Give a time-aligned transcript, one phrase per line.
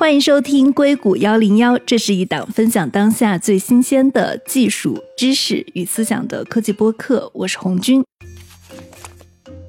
[0.00, 7.30] 欢迎收听硅谷幺零幺，这是一档分享当下最新鲜的技术知识与思想的科技播客。
[7.34, 8.02] 我是红军。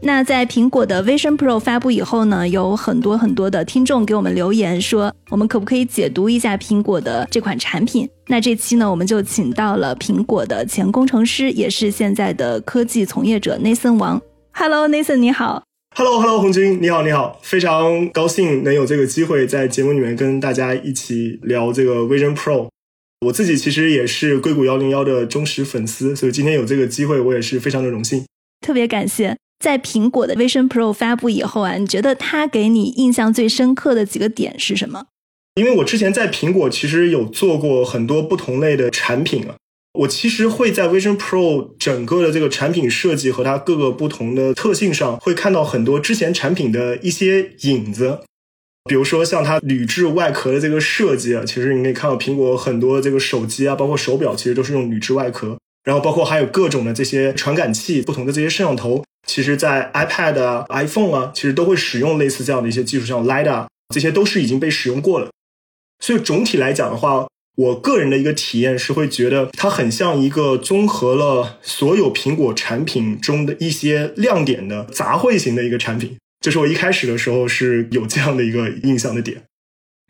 [0.01, 8.09] 那在苹果的 Vision Pro 发布以后呢，有很多很多的听众给我们留言说，我们可不可以解读一下苹果的这款产品？
[8.27, 14.21] 那这期呢，我们就请到了苹果的前工程师，也是现在的科技从业者 Nathan 王。
[14.53, 15.63] Hello，Nathan，你好。
[15.93, 22.69] Hello，Hello，红军，你好，你好，非常高兴能有这个机会在节目里面跟大家一起聊这个 Vision Pro。
[23.25, 28.23] 我自己其实也是硅谷幺零幺的忠实粉丝，所以今天有这个机会，我也是非常的荣幸。
[28.65, 35.07] 特别感谢，在苹果的 Vision Pro 发布以后啊，你觉得它给你印象最深刻的几个点是什么？
[35.55, 39.55] 因为我之前在苹果其实有做过很多不同类的产品啊。
[39.93, 48.19] 我其实会在 Vision Pro 整个的这个产品设计和它各个不同的特性上，会看到很多之前产品的一些影子。
[48.85, 55.57] 比如说像它铝制外壳的这个设计啊，其实你可以看到苹果很多这个手机啊，包括手表，其实都是用铝制外壳。
[55.83, 65.29] 然后包括还有各种的这些传感器，不同的这些摄像头，其实在 iPad 啊、iPhone 啊，其实都会使用类似这样的一些技术，像 LiDAR，这些都是已经被使用过了。
[65.99, 79.43] 所以总体来讲的话，我个人的一个体验是会觉得它很像一个综合了所有苹果产品中的一些亮点的杂烩型的一个产品，就是我一开始的时候是有这样的一个印象的点。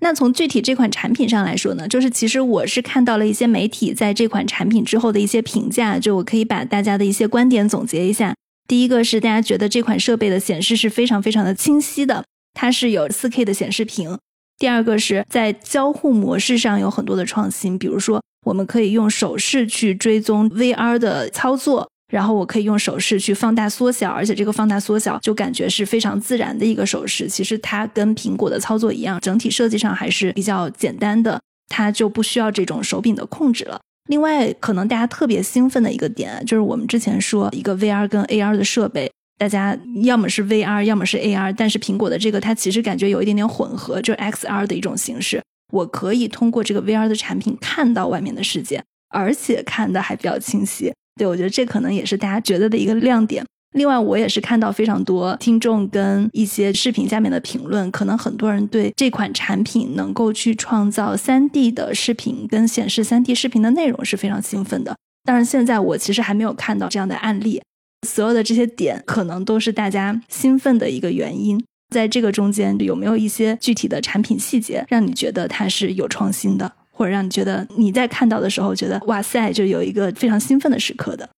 [0.04, 8.34] 那从具体这款产品上来说呢，就是其实我是看到了一些媒体在这款产品之后的一些评价，就我可以把大家的一些观点总结一下。
[8.68, 14.18] 第一个是大家觉得这款设备的显示是非常非常的清晰的，它是有 4K 的显示屏。
[14.62, 27.28] 第二个是在交互模式上有很多的创新，比如说我们可以用手势去追踪 VR 的操作，然后我可以用手势去放大缩小，而且这个放大缩小就感觉是非常自然的一个手势。
[27.28, 33.82] 其实它跟苹果的操作一样，整体设计上还是比较简单的，它就不需要这种手柄的控制了。
[34.12, 39.12] 另外，可能大家特别兴奋的一个点就是我们之前说一个 VR 跟 AR 的设备。
[39.38, 45.42] 大家要么是 VR，要么是 AR，但是苹果的这个它其实感觉有一点点混合，就是 XR 的一种形式。
[45.74, 50.94] 我可以通过这个 VR 的产品看到外面的世界，而且看的还比较清晰。
[51.16, 53.46] 对我觉得这可能也是大家觉得的一个亮点。
[53.74, 64.96] 另外，我也是看到非常多听众跟一些视频下面的评论，可能很多人对这款产品能够去创造 3D 的视频跟显示 3D 视频的内容是非常兴奋的。
[65.24, 67.62] 但是现在我其实还没有看到这样的案例。
[68.08, 81.30] 所有的这些点可能都是大家兴奋的一个原因，在这个中间有没有一些具体的产品细节让你觉得它是有创新的，或者让你觉得你在看到的时候觉得哇塞，就有一个非常兴奋的时刻的？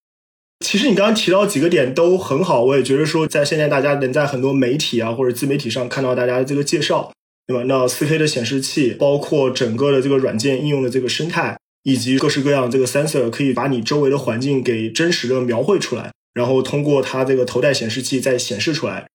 [0.64, 7.12] 其实你刚刚提到几个点都很好，我也觉得说在现在大家能在很多媒体啊或者自媒体上看到大家的这个介绍，
[7.46, 7.62] 对吧？
[7.66, 16.12] 那四 K 的显示器，包括整个的这个软件应用的这个生态，以及各式各样这个 sensor 可以把你周围的环境给真实的描绘出来。
[16.34, 19.06] 然后通过它这个头戴显示器再显示出来，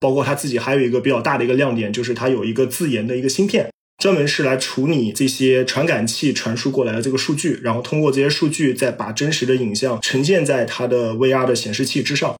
[0.00, 12.36] 包括它自己还有一个比较大的一个亮点，就是它有一个自研的一个芯片，专门是来处理这些传感器传输过来的这个数据，然后通过这些数据再把真实的影像呈现在它的 VR 的显示器之上。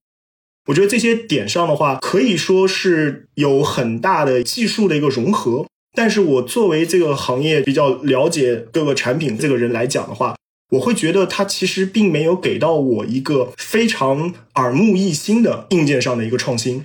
[0.66, 5.66] 我觉得这些点上的话，可以说是有很大的技术的一个融合。
[5.96, 10.36] 但是我作为这个行业比较了解各个产品这个人来讲的话，
[10.70, 16.84] 我会觉得它其实并没有给到我一个非常耳目一新的硬件上的一个创新。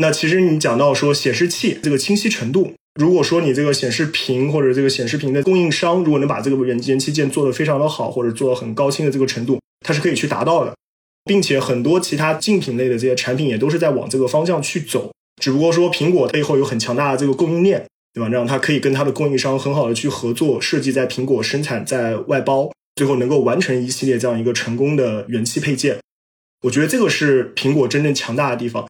[0.00, 10.74] 那其实你讲到说显示器这个清晰程度，如果说你这个显示屏或者这个显示屏的供应商，如果能把这个元元器件做得非常的好，或者做到很高清的这个程度，它是可以去达到的，
[11.24, 15.12] 并且很多其他竞品类的这些产品也都是在往这个方向去走。
[15.40, 18.28] 只不过说苹果背后有很强大的这个供应链，对吧？
[18.28, 22.72] 让它可以跟它的供应商很好的去合作，设计在苹果生产，在外包。
[22.96, 25.98] 最后能够完成一系列这样一个成功的元器配件，
[26.62, 28.86] 我觉得这个是苹果真正强大的地方。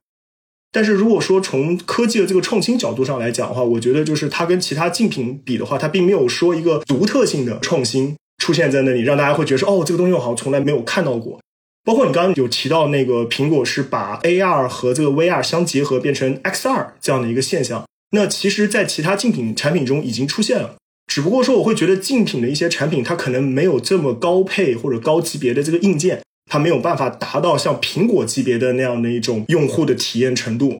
[0.70, 11.40] 但是如果说从科技的这个创新角度上来讲的话，我觉得就是它跟其他竞品比的话，它并没有说一个独特性的创新出现在那里，让大家会觉得说哦，这个东西我好像从来没有看到过。
[11.84, 20.76] 包括你刚刚有提到那个苹果是把 AR 和这个 VR 相结合变成 XR 这样的一个现象，那其实在其他竞品产品中已经出现了。
[21.06, 30.78] 只不过说，我会觉得竞品的一些产品，它可能没有这么高配或者高级别的这个硬件，它没有办法达到像苹果级别的那样的一种用户的体验程度。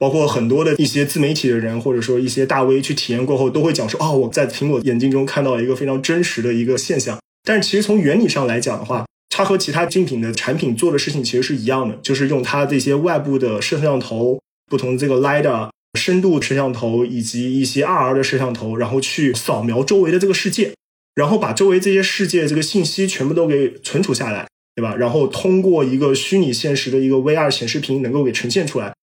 [0.00, 14.38] 包括很多的一些自媒体的人，或者说一些大 V 去体验过后，都会讲说：“哦，我在苹果眼镜中看到一个非常真实的一个现象。”但是其实从原理上来讲的话，它和其他竞品的产品做的事情其实是一样的，就是用它这些外部的摄像头、
[14.70, 15.68] 不同这个 lidar。
[15.98, 20.72] 深度摄像头以及一些 RR 的摄像头，然后去扫描周围的这个世界，
[21.14, 24.46] 然后把周围这些世界这个信息全部都给存储下来，
[24.76, 24.94] 对吧？
[24.96, 28.94] 然后通过一个虚拟现实的一个 VR 显示屏能够给呈现出来。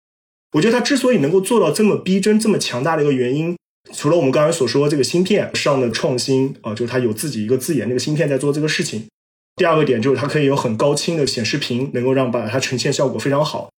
[0.53, 3.57] 我觉得它之所以能够做到这么逼真、这么强大的一个原因，
[3.93, 9.05] 除了我们刚才所说这个芯片上的创新啊，就是它有自己一个自研那个芯片在做这个事情。
[9.57, 13.69] 第二个点就是它可以有很高清的显示屏，能够让把它呈现效果非常好。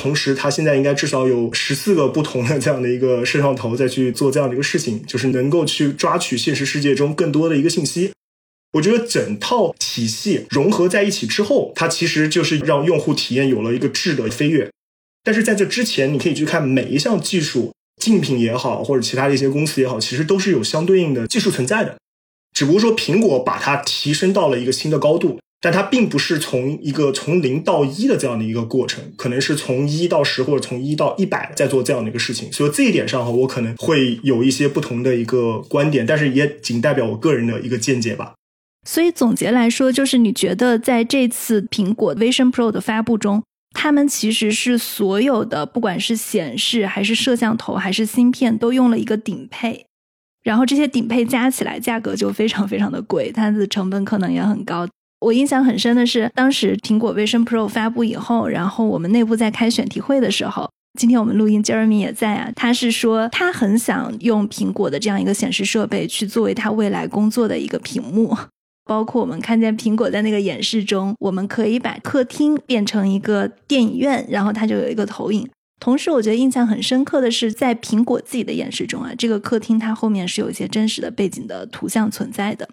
[0.00, 8.12] 同时，它现在应该至少有十四个不同的这样的一个摄像头在去做这样的一个事情，就是能够去抓取现实世界中更多的一个信息。
[8.74, 14.70] 我觉得整套体系融合在一起之后，它其实就是让用户体验有了一个质的飞跃。
[15.24, 21.96] 但是在这之前，你可以去看每一项技术竞品也好，或者其他的一些公司也好，其实都是有相对应的技术存在的。
[22.54, 25.40] 只不过说苹果把它提升到了一个新的高度。
[25.60, 32.52] 但它并不是从一个从零到一的这样的一个过程，可能是从一到十或者从一到一百在做这样的一个事情。
[32.52, 38.34] 所以这一点上哈，我可能会有一些不同的一个观点，但是也仅代表我个人的一个见解吧。
[38.86, 43.42] 所以总结来说，就是你觉得在这次苹果 Vision Pro 的发布中，
[43.74, 49.84] 他们其实是所有的不管是显示还是摄像头还是芯片都用了一个顶配，
[50.44, 54.88] 然后这些顶配加起来价格就非常非常的贵，它的成本可能也很高。
[55.20, 62.52] 我印象很深的是，当时苹果 Vision Pro 发布以后，然后我们内部在开选题会的时候，今天我们录音，Jeremy 也在啊。
[62.54, 68.36] 他是说他很想用苹果的这样一个显示设备去作为他未来工作的一个屏幕，
[68.84, 75.48] 包括我们看见苹果在那个演示中，我们可以把客厅变成一个电影院，然后它就有一个投影。
[75.80, 82.68] 同时，我觉得印象很深刻的是，在苹果自己的演示中啊，这个客厅它后面是有一些真实的背景的图像存在的。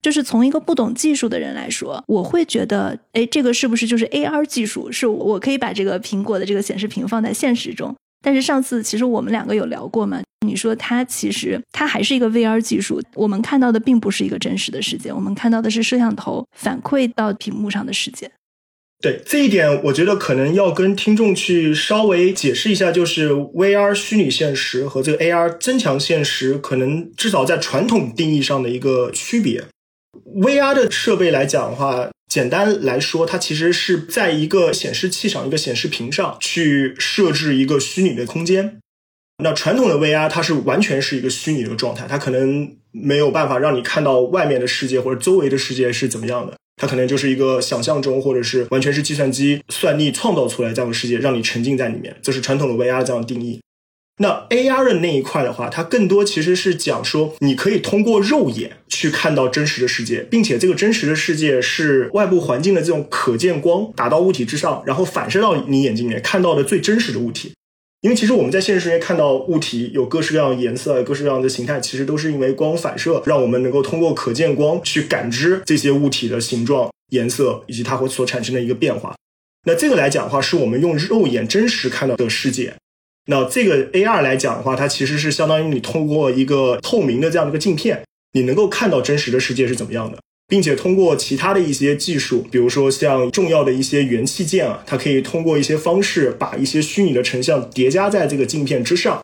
[0.00, 4.90] 就是从一个不懂技术的人来说，我会觉得，哎，这个是不是就是 AR 技术？
[4.92, 7.94] 是我可以把这个苹果的这个显示屏放在现实中。
[8.20, 10.20] 但是上次其实我们两个有聊过嘛？
[10.44, 18.30] 你说它其实它还是一个 VR 技术，我们看到的并不是一个真实的世界，我们看到的是摄像头反馈到屏幕上的世界。
[19.00, 29.64] 对这一点，我觉得可能要跟听众去稍微解释一下，就是 VR 虚拟现实和这个 AR 增强现实，可能至少在传统定义上的一个区别。
[30.36, 38.78] VR 的设备来讲的话，简单来说，它其实是在一个显示器上、一个显示屏上去设置一个虚拟的空间。
[39.42, 52.14] 那传统的 VR 它是完全是一个虚拟的状态，它可能没有办法让你看到外面的世界或者周围的世界是怎么样的，它可能就是一个想象中或者是完全是计算机算力创造出来这样的世界，让你沉浸在里面。
[52.20, 53.60] 这是传统的 VR 这样的定义。
[54.20, 67.52] 那 AR 的那一块的话，它更多其实是讲说，你可以通过肉眼去看到真实的世界，并且这个真实的世界是外部环境的这种可见光打到物体之上，然后反射到你眼睛里面看到的最真实的物体。
[68.00, 79.14] 因为其实我们在现实世界看到物体有各式各样的颜色、各式各样的形态，其实都是因为光反射，让我们能够通过可见光去感知这些物体的形状、颜色以及它会所产生的一个变化。
[79.66, 82.74] 那这个来讲的话，是我们用肉眼真实看到的世界。
[83.30, 88.02] 那这个 AR 来讲的话，它其实是相当于你通过一个透明的这样的一个镜片，
[88.32, 99.20] 你能够看到真实的世界是怎么样的，并且通过其他的一些技术，比如说像重要的一些元器件啊，它可以通过一些方式把一些虚拟的成像叠加在这个镜片之上。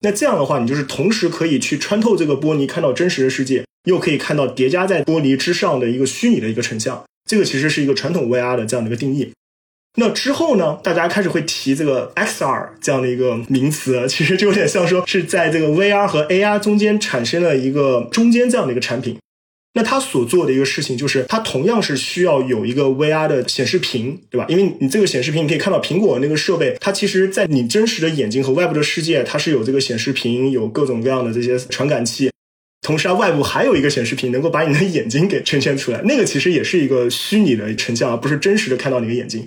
[0.00, 7.04] 那这样的话，你就是同时可以去穿透这个玻璃看到真实的世界，又可以看到叠加在玻璃之上的一个虚拟的一个成像。
[7.28, 9.30] 这个其实是一个传统 VR 的这样的一个定义。
[9.96, 10.78] 那之后呢？
[10.82, 19.18] 大家开始会提这个 XR 这样的一个名词， 其实就有点像说是在这个 VR 和 AR 中间产生了一个中间这样的一个产品。
[19.74, 24.46] 那它所做的一个事情就是，它同样是需要有一个 VR 的显示屏，对吧？
[24.48, 32.30] 因为你这个显示屏，你可以看到苹果那个设备，它其实在你真实的眼睛和外部的世界，它是有这个显示屏，有各种各样的这些传感器，
[32.80, 36.00] 同时它外部还有一个显示屏，能够把你的眼睛给呈现出来。
[36.04, 39.46] 那个其实也是一个虚拟的成像，而不是真实的看到你的眼睛。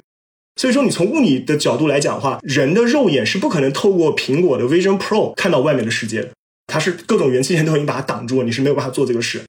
[0.56, 6.30] 所以说，你从物理的角度来讲的话，人的肉眼是不可能透过苹果的 Vision Pro 看到外面的世界的，
[6.68, 9.42] 它是各种元器件都已经把它挡住了，你是没有办法做这个事。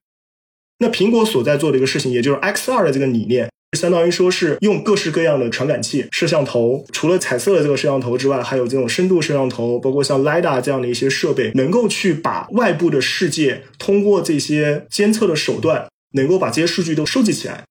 [0.78, 3.48] 那苹果所在做的一个事情，也就是 XR 的这个理念，
[3.78, 17.64] 相当于说是用各式各样的传感器、摄像头，除了彩色的这个摄像头之外，还有这种深度摄像头，包括像 LiDAR 这样的一些设备，能够去把外部的世界通过这些监测的手段，能够把这些数据都收集起来。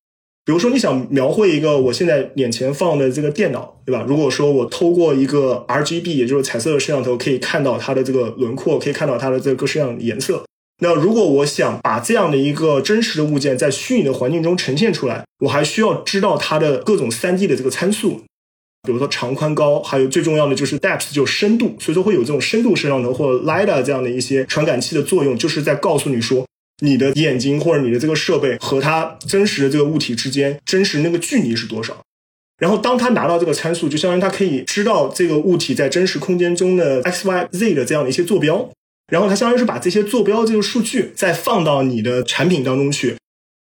[0.45, 4.05] 比如说，你想描绘一个我现在眼前放的这个电脑，对吧？
[4.07, 10.43] 如果说我透过一个 RGB，也就是彩色的摄像头，可以看到它的这个轮廓，可以看到它的这个各式各样的颜色。
[10.83, 18.21] 那如果我想把这样的一个真实的物件在虚拟的环境中呈现出来，我还需要知道它的各种 3D 的这个参数。
[18.85, 21.75] 比如说长宽高，还有最重要的就是 depth，就是深度。
[21.79, 26.45] 所以说会有这种深度摄像头或 lidar 这样的一些传感器的作用，就是在告诉你说，
[26.81, 31.97] 你的眼睛或者你的这个设备和它真实的这个物体之间真实那个距离是多少。
[32.57, 38.69] 然后当他拿到这个参数，就相当于他可以知道这个物体在真实空间中的 x、y、z 的这样的一些坐标。
[39.11, 43.15] 然后它相当于是把这些坐标这个数据再放到你的产品当中去。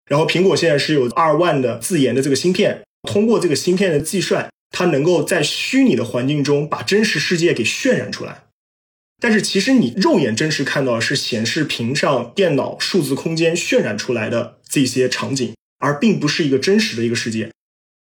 [0.08, 8.44] 然后苹果现在是有二万的自研的这个芯片，通过这个芯片的计算，它能够在虚拟的环境中把真实世界给渲染出来。
[9.24, 17.50] 但是其实你肉眼真实看到的是显示屏上电脑数字空间渲染出来的这些场景，而并不是一个真实的一个世界。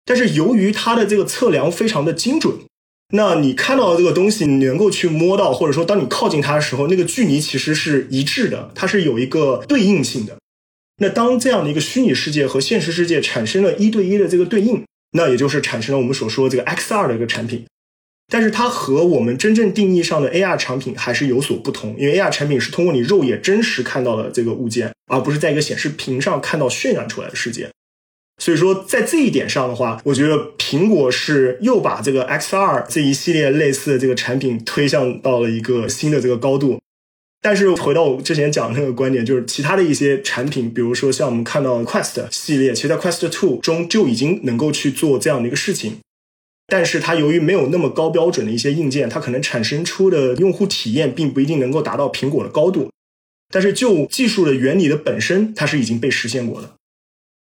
[0.05, 2.57] 但是由于它的这个测量非常的精准。
[3.13, 10.37] 那你看到的这个东西，你能够去摸到，或者说当你靠近它的时候，那个距离其实是一致的，它是有一个对应性的。
[10.97, 17.65] 那当这样的一个虚拟世界和现实世界产生了一对一的这个对应，那也就是产生了我们所说的这个 XR 的一个产品。
[18.29, 27.69] 但是它和我们真正定义上的 AR 产品还是有所不同，因为 AR 产品是通过你肉眼真实看到的这个物件，而不是在一个显示屏上看到渲染出来的世界。
[28.43, 36.81] 所以说，在这一点上的话，我觉得苹果是又把这个 XR 这一系列类似的这个产品推向到了一个新的这个高度。
[37.41, 45.99] 但是回到我之前讲的那个观点，就是其他的一些产品，比如说像我们看到 Quest 系列，其实在 Quest Two 中就已经能够去做这样的一个事情。
[46.77, 52.91] 但是它由于没有那么高标准的一些硬件，它可能产生出的用户体验并不一定能够达到苹果的高度。
[53.53, 56.73] 但是就技术的原理的本身，它是已经被实现过的。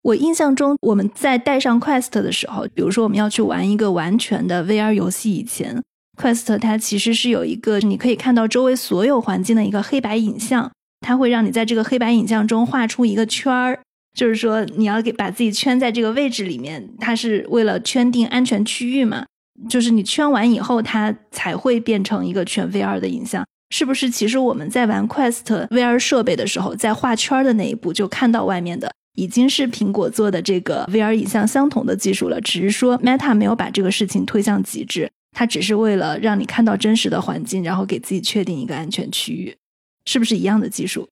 [0.03, 5.83] 我印象中，我们在带上 Quest 的时候，比如说我们要去玩一个完全的 VR 游戏，以前
[6.17, 13.81] Quest 它其实是有一个你可以看到周围所有环境的一个黑白影像，它会让你在这个黑白影像中画出一个圈儿，
[14.17, 19.25] 就是说你要给把自己圈在这个位置里面，它是为了圈定安全区域嘛，
[19.69, 24.11] 就是你圈完以后，它才会变成一个全 VR 的影像，是不是？
[24.11, 28.91] 其实我们在玩 Quest VR 设备的时候，在画圈的那一步就看到外面的。
[29.19, 39.57] 已经是苹果做的这个 VR 影像相同的技术了，只是说 Meta 没有把这个事情推向极致，它只是为了让你看到真实的环境，然后给自己确定一个安全区域，
[40.05, 41.09] 是不是一样的技术？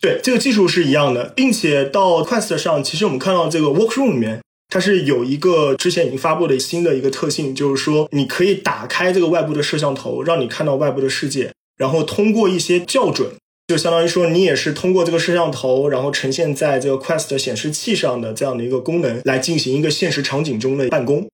[0.00, 13.30] 对，这个技术是一样的，并且到 Quest 上，其实我们看到这个 Workroom 里面，它是有一个之前已经发布的新的一个特性，就是说你可以打开这个外部的摄像头，让你看到外部的世界，然后通过一些校准。
[13.68, 21.26] 就相当于说，你也是通过这个摄像头，然后呈现在这个 Quest 显示器上的这样的一个功能，来进行一个现实场景中的办公。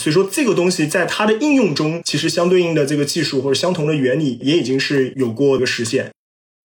[0.00, 6.12] 所以说，这个东西在它的应用中，其实相对应的这个技术或者相同的原理，也已经是有过一个实现。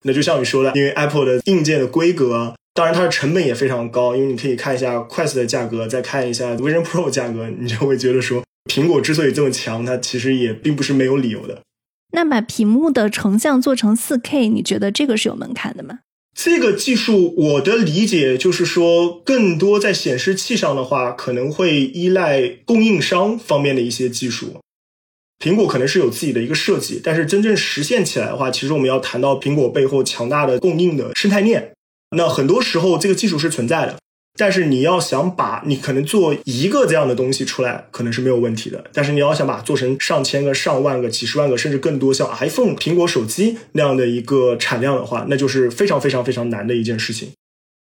[0.03, 4.15] 那就像你说的，因为 Apple 的硬件的规格，当然它的成本也非常高。
[4.15, 11.61] 因为你可以看一下 Quest 的价格，再看一下 Vision Pro 价格，你就会觉得说，苹果之所以这么强，它其实也并不是没有理由的。
[12.11, 15.99] 那把屏幕的成像做成 4K，你觉得这个是有门槛的吗？
[16.35, 24.59] 这个技术，我的理解就是说，更多在显示器上的话，可能会依赖供应商方面的一些技术。
[25.43, 31.73] 苹果可能是有自己的一个设计，但是真正实现起来的话，其实我们要谈到苹果背后强大的供应的生态链。
[32.15, 33.97] 那很多时候，这个技术是存在的。
[34.39, 38.85] 但是你要想把你可能做一个这样的东西出来，可能是没有问题的。
[38.93, 47.31] 但是你要想把它做成上千个、上万个、几十万个，甚至更多，像 iPhone、苹果手机那样的一个产量的话，那就是非常非常非常难的一件事情。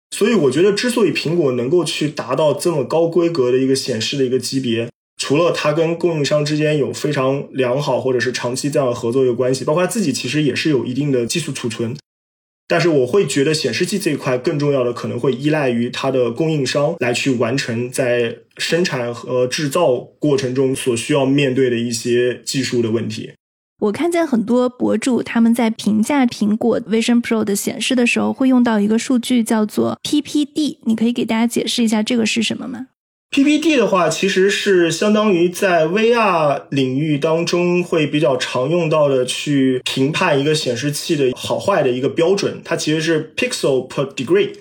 [0.09, 4.89] 所以我觉得，之所以苹果能够去达到这么高规格的一个显示的一个级别，
[5.23, 11.95] 除了它跟供应商之间有非常良好或者是长期这样的合作一个关系，包括它自己其实也是有一定的技术储存。
[12.67, 23.31] 但是我会觉得显示器这一块更重要的可能会依赖于它的供应商来去完成在生产和制造过程中所需要面对的一些技术的问题。
[23.79, 32.87] 我看见很多博主他们在评价苹果 Vision Pro 的显示的时候会用到一个数据叫做 PPD，你可以给大家解释一下这个是什么吗
[33.33, 42.61] ？PPD 的话，其实是相当于在 VR 领域当中会比较常用到的去评判一个显示器的好坏的一个标准。
[42.63, 44.51] 它其实是 pixel per degree。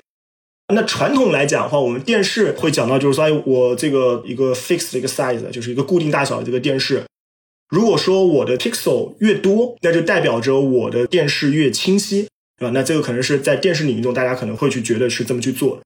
[0.74, 7.02] 那传统来讲的话，我们电视会讲到，就是说，我这个一个 fixed 的一个 size，就是一个固定大小的这个电视。
[7.68, 12.26] 如果说我的 pixel 越多，那就代表着我的电视越清晰，
[12.58, 12.70] 对吧？
[12.72, 15.78] 那这个可能是在电视领域中，大家可能会去觉得是这么去做。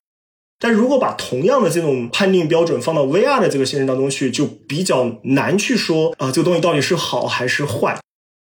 [0.59, 7.99] 但如果把同样的这种判定标准放到 VR 的这个现实当中去，就比较难去说啊，这个东西到底是好还是坏。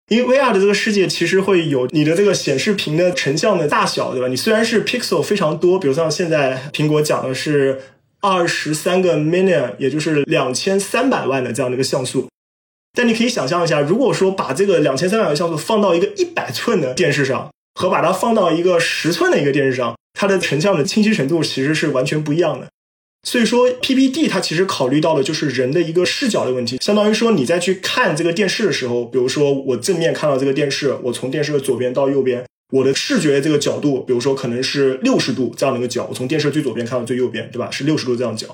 [0.10, 4.27] 因为 VR 的这个世界其实会有你的这个显示屏的成像的大小，对吧？
[4.27, 7.79] 你虽然是 pixel 非常多，比如像现在苹果讲的是
[8.20, 12.27] 二十三个 million，也就是两千三百万的这样的一个像素。
[12.93, 22.68] 但你可以想象一下，如果说把这个两千三百万像素放到一个一百寸的电视上，和把它放到一个十寸的一个电视上，它的成像的清晰程度其实是完全不一样的。
[23.24, 37.70] 所以说，PPD 它其实考虑到的就是人的一个视角的问题，相当于说你在去看这个电视的时候，比如说我正面看到这个电视，我从电视的左边到右边，我的视觉这个角度，比如说可能是六十度这样的一个角，我从电视最左边看到最右边，对吧？
[37.70, 38.48] 是六十度这样角。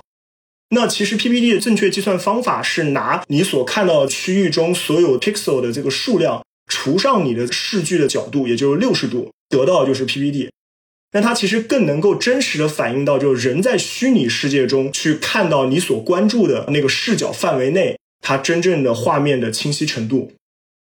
[0.71, 10.49] 那其实 PPD 的正确计算方法是拿你所看到区域中所有 pixel 的这个数量除上你的视距的角度，也就是六十度，得到就是 PPD。
[11.09, 20.33] 但它其实更能够真实的反映到，就是人在虚拟世界中去看到你所关注的那个视角范围内，它真正的画面的清晰程度。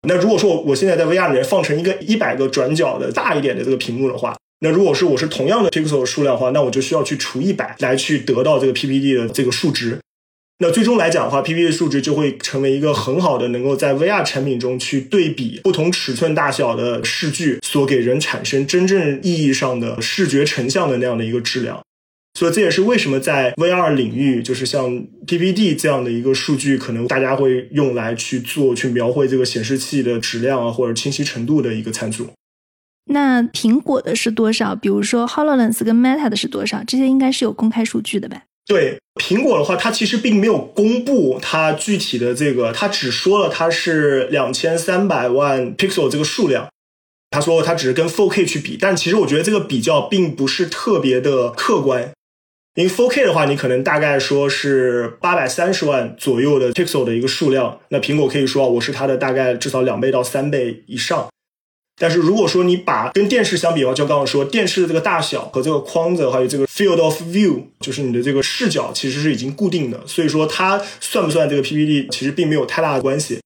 [0.07, 9.99] 那如果说我现在在 VR 里面放成一个一百个转角的大一点的这个屏幕的话，那如果是我是同样的 pixel 数量的话，那我就需要去除一百来去得到这个 PPD 的这个数值。
[10.59, 21.79] 那最终来讲的话，PPD 数值就会成为一个很好的能够在 VR 产品中去对比不同尺寸大小的视距所给人产生真正意义上的视觉成像的那样的一个质量。
[22.33, 24.89] 所以这也是为什么在 VR 领域，就是像
[25.27, 32.29] PPD 这样的一个数据，可能大家会用来去做去描绘这个显示器的质量啊或者清晰程度的一个参数。
[33.11, 34.75] 那苹果的是多少？
[34.75, 36.83] 比如说 Hololens 跟 Meta 的是多少？
[36.83, 38.41] 这些应该是有公开数据的吧？
[38.67, 46.67] 对苹果的话，它其实并没有公布它具体的这个，它只说了它是两千三百万 pixel 这个数量。
[47.29, 52.11] 他说他只是跟 4K 去比，但其实我觉得这个比较并不是特别的客观。
[52.75, 61.27] 因为 4K 的话，你可能大概说是八百三十万左右的 pixel 的一个数量，那苹果可以说我是它的大概至少两倍到三倍以上。
[61.99, 73.39] 但是如果说你把跟电视相比的话，就刚刚说电视的这个大小和这个框子，还有这个 field of view，就是你的这个视角其实是已经固定的，所以说它算不算这个 PPD 其实并没有太大的关系。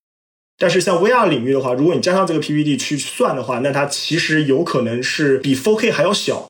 [0.58, 6.48] 但是像 VR 领域的话，如果你加上这个 PPD 去算的话，那它其实有可能是比 4K 还要小，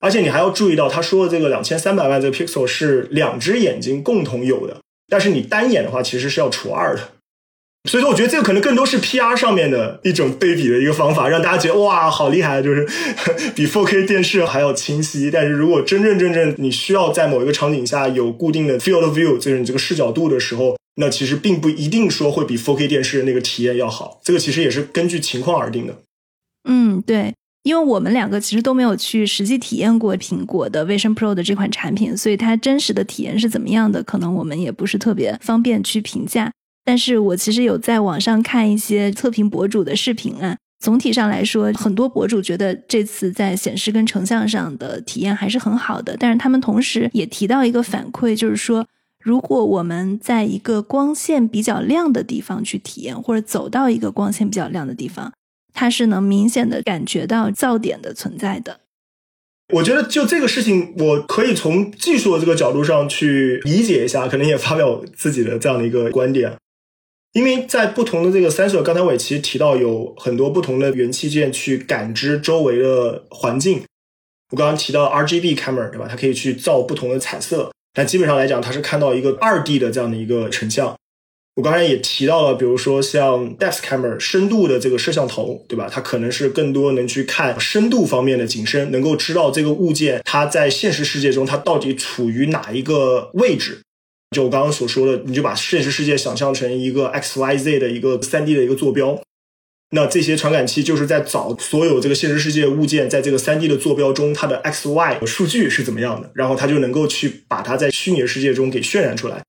[0.00, 4.76] 而且你还要注意到他说的这个两千三百万这个 pixel 是两只眼睛共同有的，
[5.08, 7.12] 但是你单眼的话其实是要除二的。
[7.88, 12.86] 所以说，我觉得这个可能更多是 PR 上面的一种对比的一个方法，让大家觉得哇，好厉害，就是
[13.56, 15.30] 比 4K 电视还要清晰。
[15.30, 24.20] 但是如果真真正正你需要在某一个场景下有固定的 field view，就是你这个视角度的时候，那其实并不一定说会比 4K 电视那个体验要好。
[24.22, 25.96] 这个其实也是根据情况而定的。
[26.68, 36.52] 嗯，对，因为我们两个其实都没有去实际体验过苹果的 Vision Pro 的这款产品，所以它真实的体验是怎么样的，可能我们也不是特别方便去评价。
[36.88, 46.16] 但是我其实有在网上看一些测评博主的视频啊，总体上来说，很多博主觉得这次在显示跟成像上的体验还是很好的。
[46.18, 48.86] 但是他们同时也提到一个反馈，就是说，
[49.22, 55.30] 如果我们在一个光线比较亮的地方去体验，或者走到一个光线比较亮的地方，
[55.74, 58.80] 它是能明显的感觉到噪点的存在的。
[59.74, 66.50] 我觉得就这个事情，我可以从技术的这个角度上去理解一下，可能也发表自己的这样的一个观点。
[67.34, 73.82] 因为在不同的这个 sensor，刚才伟奇提到有很多不同的元器件去感知周围的环境。
[74.50, 76.06] 我刚刚提到 RGB camera，对吧？
[76.08, 80.96] 它可以去造不同的彩色，但基本上来讲，它是看到一个二 D 的这样的一个成像。
[81.56, 85.88] 我刚才也提到了，比如说像 depth camera 深度的这个摄像头，对吧？
[85.92, 93.82] 它可能是更多能去看深度方面的景深，能够知道这个物件它在现实世界中它到底处于哪一个位置。
[94.30, 99.20] 就我刚刚所说的，你就把现实世界想象成一个 X Y Z 的一个三 D 的一个坐标，
[99.92, 109.42] 那这些传感器就是在找所有这个现实世界物件在这个三 D 的坐标中它的 X Y 数据是怎么样的，然后它就能够去把它在虚拟世界中给渲染出来。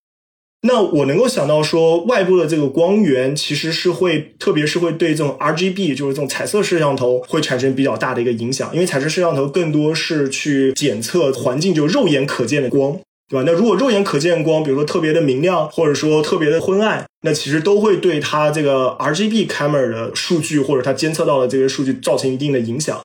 [0.62, 13.00] 那我能够想到说，外部的这个光源其实是会，特别是会对这种 RGB，就是这种彩色摄像头会产生比较大的一个影响，因为彩色摄像头更多是去检测环境，就肉眼可见的光。
[13.30, 13.44] 对吧？
[13.46, 23.00] 那如果肉眼可见光，比如说特别的明亮，或者说特别的昏暗，那其实都会对它这个 RGB camera 的数据或者它监测到的这些数据造成一定的影响。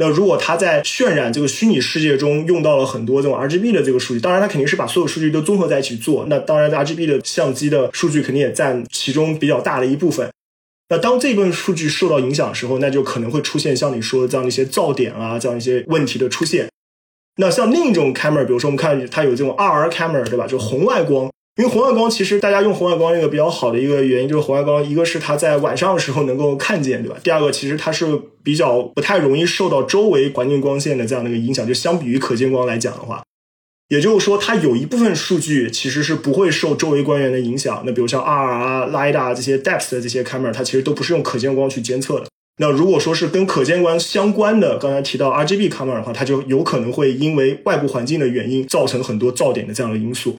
[0.00, 6.26] 那如果它在渲染这个虚拟世界中用到了很多这种 RGB 的这个数据，当然它肯定是把所有数据都综合在一起做。
[6.28, 10.30] 那当然 RGB 的相机的数据肯定也占其中比较大的一部分。
[10.90, 16.68] 那当这部分数据受到影响的时候，那就可能会出现像你说的这样一些噪点啊，这样一些问题的出现。
[17.40, 20.46] 那像另一种 camera，比如说我们看它有这种 RR camera，对吧？
[20.46, 27.16] 就红外光，因为红外光其实大家用红外光一个比较好的一个原因就是红外光，一个是它在晚上的时候能够看见，对吧？
[27.22, 33.22] 第二个其实它是比较不太容易受到周围环境光线的这样的一个影响，就相比于可见光来讲的话。
[33.88, 37.82] 也就是说，它有一部分数据其实是不会受周围光源的影响。
[37.86, 42.26] 那比如像 R 啊、LiDAR 这些 Depth 的这些 camera，它其实都不是用可见光去监测的。
[42.60, 50.36] 那如果说是跟可见光相关的，刚才提到 RGB camera 的话，它就有可能会因为外部环境的原因，造成很多噪点的这样的因素。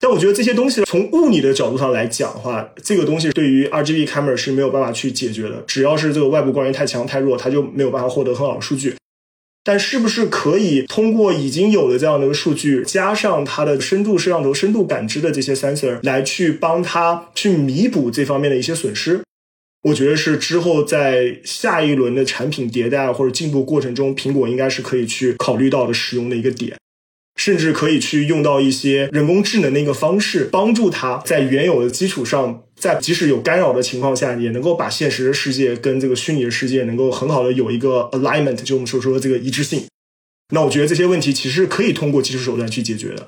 [0.00, 5.64] 但我觉得这些东西从物理的角度上来讲的话，这个东西对于 RGB camera 是没有办法去解决的。
[5.66, 8.94] 只要是这个外部光源太强太弱，它就没有办法获得很好的数据。
[9.64, 19.20] 但是不是可以通过已经有的这样的一个数据，加上它的深度摄像头深度感知的这些 sensor 来去帮它去弥补这方面的一些损失？
[19.88, 26.76] 我觉得是之后在下一轮的产品迭代或者进步过程中，苹果应该是可以去考虑到的使用的一个点，
[27.36, 32.64] 甚至可以去用到一些人工智能的一个方式，帮助它在原有的基础上。
[32.78, 39.82] 在即使有干扰的情况下，也能够把现实的世界跟这个虚拟的世界能够很好的有一个 alignment，就我们所说的这个一致性。
[40.54, 43.26] 那我觉得这些问题其实可以通过技术手段去解决的。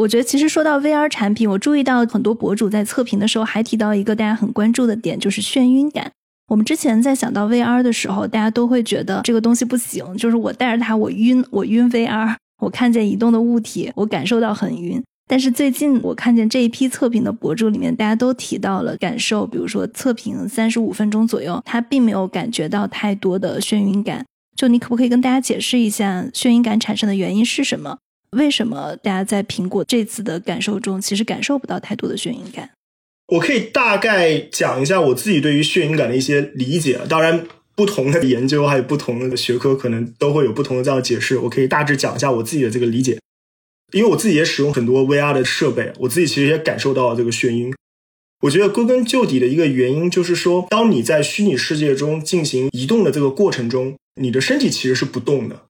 [0.00, 6.10] 我觉得其实说到 VR 产品，我注意到很多博主在测评的时候还提到一个大家很关注的点，就是眩晕感。
[6.48, 15.02] 我们之前在想到 VR 的时候，大家都会觉得这个东西不行，就是我带着它我晕，我晕 VR，我看见移动的物体，我感受到很晕。
[15.28, 24.24] 但是最近我看见这一批测评的博主里面，大家都提到了感受，比如说测评三十五分钟左右，他并没有感觉到太多的眩晕感。
[24.56, 27.98] 就你可不可以跟大家解释一下眩晕感产生的原因是什么？
[28.36, 32.70] 为什么大家在苹果这次的感受中其实感受不到太多的眩晕感？
[33.28, 37.00] 我可以大概讲一下我自己对于眩晕感的一些理解。
[37.08, 41.38] 当然，不同的研究还有不同的学科可能都会有不同的这样的解释。
[41.38, 43.18] 我可以大致讲一下我自己的这个理解。
[43.92, 47.74] 因为我自己也使用很多 VR 的设备，我自己其实也感受到了这个眩晕。
[48.42, 55.66] 我觉得归根究底的一个原因就是说，当你在虚拟世界中进行移动的这个过程中，你的身体其实是不动的。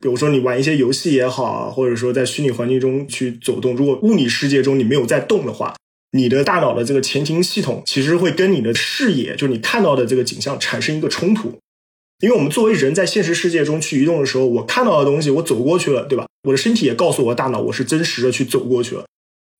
[0.00, 5.74] 比如说你玩一些游戏也好，或者说在虚拟环境中去走动，如果物理世界中你没有在动的话，
[6.12, 11.58] 你的大脑的这个前庭系统其实会跟你的视野，就是你看到的这个景象产生一个冲突。
[12.20, 16.26] 因为我们作为人在现实世界中去移动的时候，我看到的东西，我走过去了，对吧？
[16.44, 19.04] 我的身体也告诉我大脑，我是真实的去走过去了，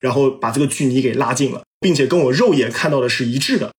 [0.00, 3.72] 然后把这个距离给拉近了，并且跟我肉眼看到的是一致的。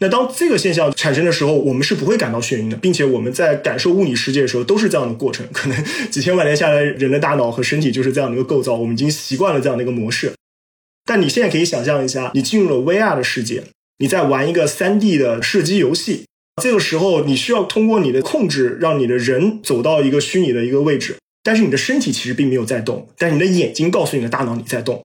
[0.00, 5.44] 那当这个现象产生的时候，我们是不会感到眩晕的，并且我们在感受物理世界的时候都是这样的过程。
[5.52, 10.32] 可能几千万年下来，人的大脑和身体就是这样的一个构造，我们已经习惯了这样的一个模式。
[11.04, 13.64] 但你现在可以想象一下，你进入了 VR 的世界，
[13.98, 16.26] 你在玩一个 3D 的射击游戏。
[16.62, 25.02] 这个时候，你需要通过你的控制，让你的人走到一个虚拟的一个位置，但是你的身体其实并没有在动，但是你的眼睛告诉你的大脑你在动。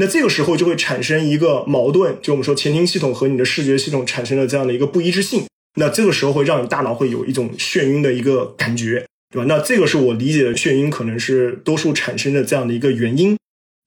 [0.00, 5.44] 那这个时候就会产生一个矛盾，就我们说前庭系统和你的视觉系统产生了这样的一个不一致性。
[5.78, 9.44] 那这个时候会让你大脑会有一种眩晕的一个感觉，对吧？
[9.46, 13.36] 那这个是我理解的眩晕可能是多数产生的这样的一个原因。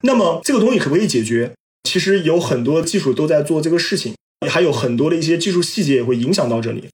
[0.04, 1.52] 那么这个东西可不可以解决？
[1.82, 4.14] 其实有很多技术都在做这个事情。
[4.48, 6.84] 还有很多的一些技术细节也会影响到这里，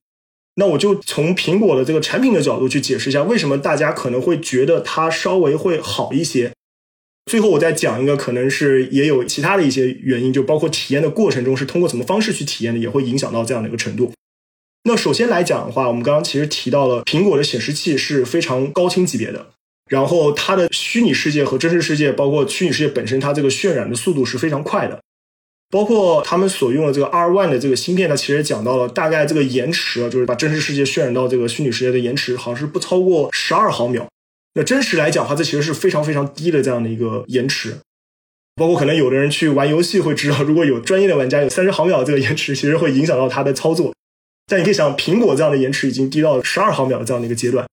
[0.55, 6.53] 那我就从苹果的这个产品的角度去解释一下，为什么大家可能会觉得它稍微会好一些。
[7.25, 14.11] 最后我再讲一个，可能是也有其他的一些原因，就包括体验的过程中是通过什么方式去体验的，也会影响到这样的一个程度。
[14.83, 19.51] 那首先来讲的话，我们刚刚其实提到了苹果的显示器是非常高清级别的，
[19.87, 24.99] 然后它的虚拟世界和真实世界，包括虚拟世界本身，它这个渲染的速度是非常快的。
[25.69, 34.05] 包括他们所用的这个 R One 的这个芯片，它其实讲到了大概这个延迟，就是把真实世界渲染到这个虚拟世界的延迟，好像是不超过十二毫秒。
[34.53, 37.77] 那真实来讲的话，这其实是非常非常低的这样的一个延迟。
[38.55, 43.93] 包括可能有的人去玩游戏会知道，如果有专业的玩家有三十毫秒的这个延迟，其实会影响到他的操作。
[44.47, 47.65] 但你可以想，苹果这样的延迟已经低到十二毫秒的这样的一个阶段，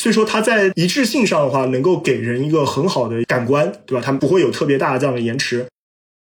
[0.00, 4.00] 所以说它在一致性上的话，能够给人一个很好的感官，对吧？
[4.04, 5.66] 它不会有特别大的这样的延迟。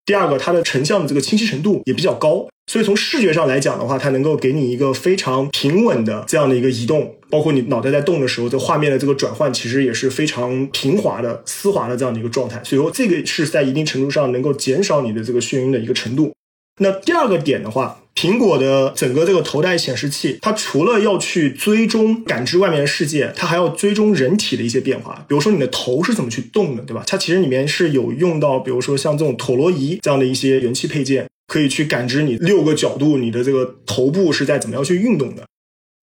[0.09, 12.59] 第二个，它的成像的这个清晰程度也比较高，所以从视觉上来讲的话，它能够给你一个非常平稳的这样的一个移动，包括你脑袋在动的时候，这画面的这个转换其实也是非常平滑的、丝滑的这样的一个状态。
[12.63, 16.33] 所以说，这个是在一定程度上能够减少你的这个眩晕的一个程度。
[16.81, 18.01] 那第二个点的话。
[18.15, 25.25] 苹果的整个这个头戴显示器，它除了要去追踪感知外面的世界，它还要追踪人体的一些变化。
[25.27, 27.03] 比如说你的头是怎么去动的，对吧？
[27.07, 35.43] 它其实里面是有用到，比如说像这种陀螺仪这样的一些元器配件，可以去感知你六个角度，你的这个头部是在怎么样去运动的。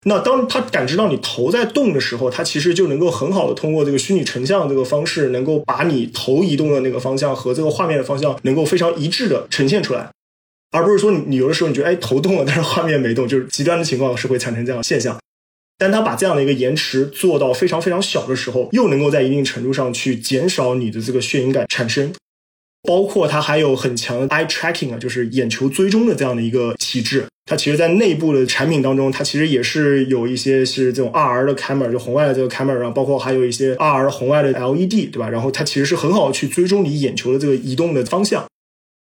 [0.07, 10.09] 那当它感知到你头在动的时候，它其实就能够很好的通过这个虚拟成像这个方式，能够把你头移动的那个方向和这个画面的方向，能够非常一致的呈现出来。
[10.77, 15.19] 而不是说你有的时候你觉得哎头动了，但是画面没动，就是极端的情况是会产生这样的现象。
[15.79, 22.13] 但它把这样的一个延迟做到非常非常小的时候，又能够在一定程度上去减少你的这个眩晕感产生。
[22.87, 27.27] 包括它还有很强的 eye tracking 啊，就是眼球追踪的这样的一个体质。
[27.45, 35.29] 它其实，在内部的产品当中，它其实也是有一些是这种 R 的 camera，就红外的这个 camera，然后包括还有一些 R 红外的 LED，对吧？
[35.29, 38.47] 然后它其实是很好去追踪你眼球的这个移动的方向。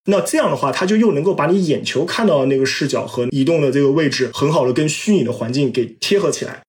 [0.05, 6.61] 那这样的话，它就又能够把你眼球看到的那个视角和移动的这个位置，很好的跟虚拟的环境给贴合起来。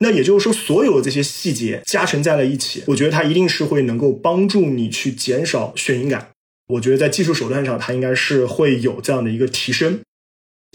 [0.00, 6.28] 那也就是说，所有的这些细节加成在了一起，我觉得它一定是会能够帮助你去减少眩晕感。
[6.68, 10.00] 我觉得在技术手段上，它应该是会有这样的一个提升。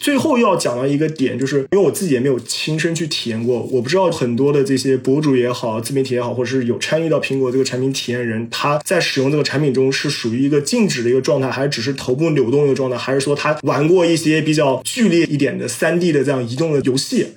[0.02, 17.34] 最后要讲到一个点，就是因为我自己也没有亲身去体验过，我不知道很多的这些博主也好，自媒体也好，或者是有参与到苹果这个产品体验人，他在使用这个产品中是属于一个静止的一个状态，还是只是头部扭动一个状态，还是说他玩过一些比较剧烈一点的三 D 的这样移动的游戏？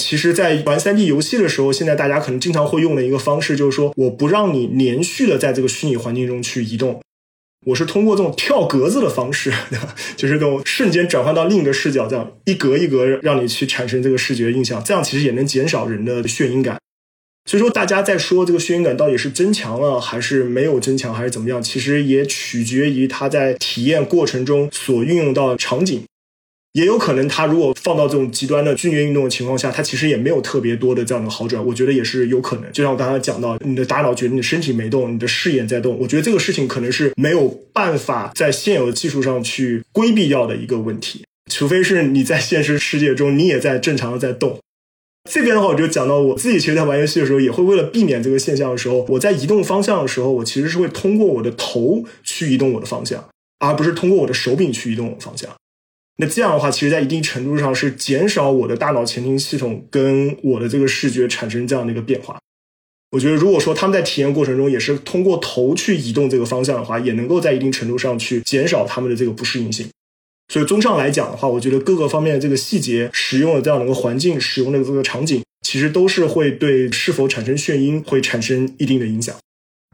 [0.00, 7.00] 其实，在玩三 D 游戏的时候，现在大家可能经常会用的一个方式，就是说我不让你连续的在这个虚拟环境中去移动。
[7.64, 9.52] 我是通过这种跳格子的方式，
[10.16, 16.78] 就是这种瞬间转换到另一个视角，这样一格一格让你去产生这个视觉印象，这样其实也能减少人的眩晕感。
[17.46, 26.02] 所以说，大家在说这个眩晕感到底是增强了还是没有增强，还是怎么样，其实也取决于他在体验过程中所运用到的场景。
[26.74, 31.64] 也有可能，它如果放到这种极端的剧烈运动的情况下，它其实也没有特别多的这样的好转。
[31.64, 32.72] 我觉得也是有可能。
[32.72, 35.96] 就像我刚才讲到，你的大脑觉得你身体没动，你的视野在动。
[36.00, 44.58] 我觉得这个事情可能是没有办法在现有的技术上去规避掉的一个问题，除非是你在现实世界中你也在正常的在动。
[45.30, 53.24] 这边的话，我就讲到我自己，其实在玩游戏的时候，也会为了避免这个现象的时候，我在移动方向的时候，我其实是会通过我的头去移动我的方向，
[53.60, 55.48] 而不是通过我的手柄去移动我的方向。
[56.16, 62.38] 那这样的话，其实，在一定程度上是减少我的大脑前庭系统跟我的这个视觉产生这样的一个变化。
[63.10, 69.88] 我觉得，如果说他们在体验过程中也是通过头去移动这个方向的话，也能够在一定程度上去减少他们的这个不适应性。
[70.52, 79.34] 所以，综上来讲的话，我觉得各个方面的这个细节、使用的这样的一个环境、使用的这个场景，其实都是会对是否产生眩晕会产生一定的影响。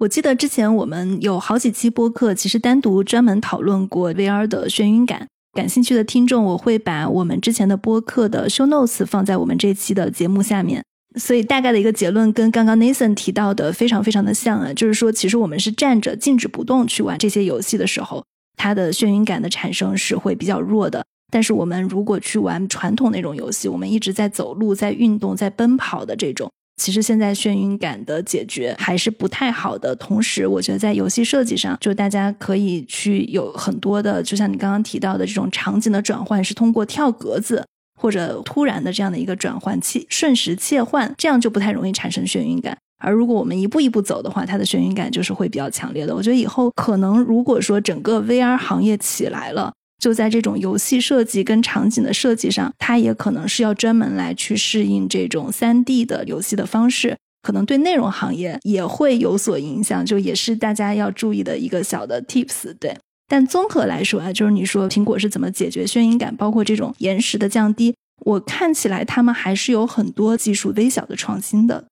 [0.01, 5.29] 我记得之前我们有好几期播客，其实单独专门讨论过 VR 的眩晕感。
[5.53, 10.85] 感兴趣的听众，我会把我们之前的播客的 show notes 放在我们这期的节目下面。
[11.19, 18.25] 所以大概的一个结论跟刚刚 Nathan 提到的非常非常的像啊，就是说其实我们是站着静止不动去玩这些游戏的时候，
[18.57, 21.05] 它的眩晕感的产生是会比较弱的。
[21.33, 26.49] 但是我们如果去玩传统那种游戏，我们一直在走路、在运动、在奔跑的这种。
[26.81, 29.95] 其实现在眩晕感的解决还是不太好的。
[29.97, 37.63] 同时，我觉得在游戏设计上，就大家可以去有很多的，就像你刚刚提到的这种场景的转换，是通过跳格子
[38.01, 42.75] 或者突然的这样的一个转换器，瞬时切换，这样就不太容易产生眩晕感。
[43.03, 46.17] 而如果我们一步一步走的话，它的眩晕感就是会比较强烈的。
[46.17, 49.71] 我觉得以后可能如果说整个 VR 行业起来了。
[50.01, 62.75] 就在这种游戏设计跟场景的设计上，它也可能是要专门来去适应这种三 D 的游戏的方式，可能对内容行业也会有所影响，就也是大家要注意的一个小的 tips。
[62.81, 62.97] 对，
[63.29, 71.85] 但综合来说啊，就是你说苹果是怎么解决眩晕感，包括这种延时的降低，我看起来他们还是有很多技术微小的创新的。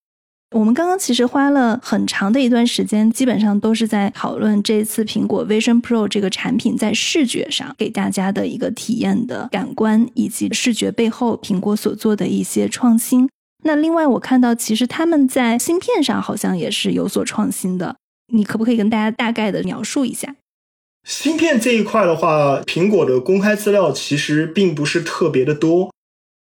[0.56, 13.28] 我们刚刚其实花了很长的一段时间，基本上都是在讨论这次苹果 Vision Pro 这个产品在视觉上给大家的一个体验的感官，以及视觉背后苹果所做的一些创新。
[13.64, 17.96] 那另外，我看到其实他们在芯片上好像也是有所创新的，
[18.32, 20.34] 你可不可以跟大家大概的描述一下？
[21.06, 25.90] 芯片这一块的话，苹果的公开资料其实并不是特别的多。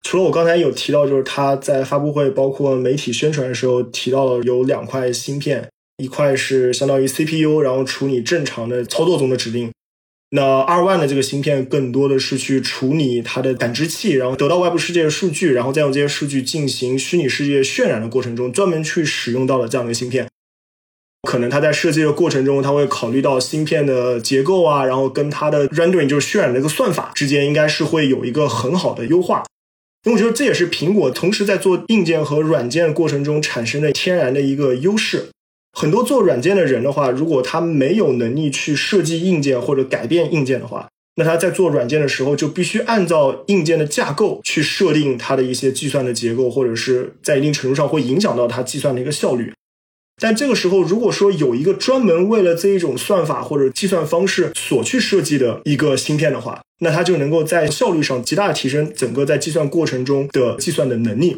[0.08, 9.72] 除了我刚才有提到，就是他在发布会包括媒体宣传的时候提到了有两块芯片，一块是相当于 CPU，然后处理正常的操作中的指令。
[10.30, 20.28] 那二万的这个芯片更多的是去处理它的感知器，然后得到外部世界的数据，然后再用这些数据进行虚拟世界渲染的过程中，专门去使用到了这样的芯片。
[21.28, 29.42] 可能它在设计的过程中，它会考虑到芯片的结构啊，然后跟它的 rendering 就是渲染的一个算法之间，应该是会有一个很好的优化。
[30.06, 35.26] 因为我觉得这也是苹果同时在做硬件和软件过程中产生的天然的一个优势。
[35.72, 49.52] 很多做软件的人的话，如果他没有能力去设计硬件或者改变硬件的话，那他在做软件的时候就必须按照硬件的架构去设定它的一些计算的结构，或者是在一定程度上会影响到它计算的一个效率。
[50.20, 61.36] 但这个时候，如果说有一个专门为了这一种算法或者计算方式所去设计的一个芯片的话，那它就能够在效率上极大的提升整个在计算过程中的计算的能力。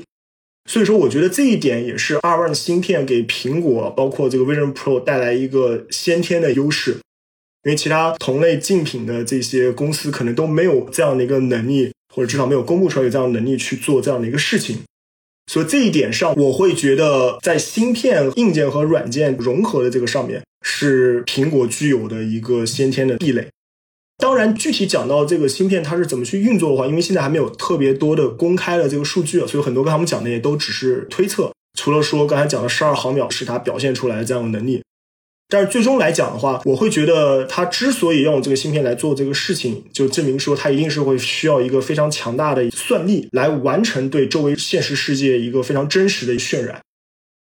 [0.70, 6.92] 所以说，我觉得这一点也是 R1 芯片给苹果，包括这个 Vision Pro 带来一个先天的优势，
[7.64, 14.78] 因为其他同类竞品的这些公司可能都没有这样的一个能力，或者至少没有公布出来有这样的能力去做这样的一个事情。
[15.48, 23.48] 所以这一点上，我会觉得在芯片、硬件和软件融合的这个上面，是苹果具有的一个先天的壁垒。
[24.18, 31.50] 当然，具体讲到这个芯片它是怎么去运作的话，因为现在还没有特别多的公开的这个数据，所以很多跟他们讲的也都只是推测。
[31.78, 34.82] 除了说刚才讲的十二毫秒是它表现出来的这样的能力，
[35.48, 46.80] 但是最终来讲的话，我会觉得它之所以要用这个芯片来做这个事情，就证明说它一定是会需要一个非常强大的算力来完成对周围现实世界一个非常真实的渲染。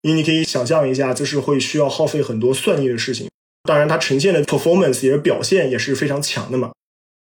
[0.02, 3.28] 因为你可以想象一下，这是会需要耗费很多算力的事情。
[3.64, 6.72] 当然，它呈现的 performance 也是表现也是非常强的嘛。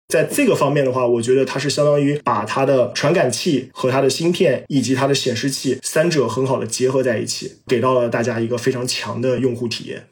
[0.06, 10.06] 在这个方面的话，我觉得它是相当于把它的传感器和它的芯片以及它的显示器三者很好的结合在一起，给到了大家一个非常强的用户体验。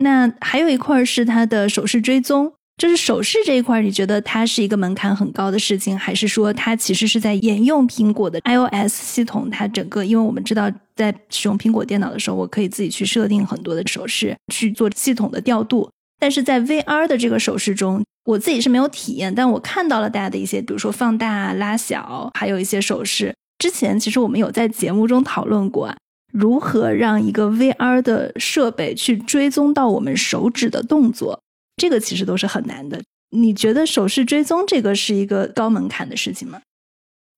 [0.00, 2.52] 那还有一块是它的手势追踪。
[2.76, 9.50] 就是手势这一块，你觉得它是一个门槛很高的事情，还是说它其实是在沿用苹果的 iOS 系统？
[9.50, 15.90] 它整个，因为我们知道，在使用苹果电脑的时候，我可以自己去设定很多的手势去做系统的调度。
[16.18, 23.34] 但是在 VR 的这个手势中，我自己是没有体验，但我看到了大家的一些，比如说放大、拉小，还有一些手势。
[23.58, 25.94] 之前其实我们有在节目中讨论过，
[26.32, 31.40] 如何让一个 VR 的设备去追踪到我们手指的动作。
[31.76, 33.00] 这个其实都是很难的。
[33.30, 36.60] 你觉得手势追踪这个是一个高门槛的事情吗？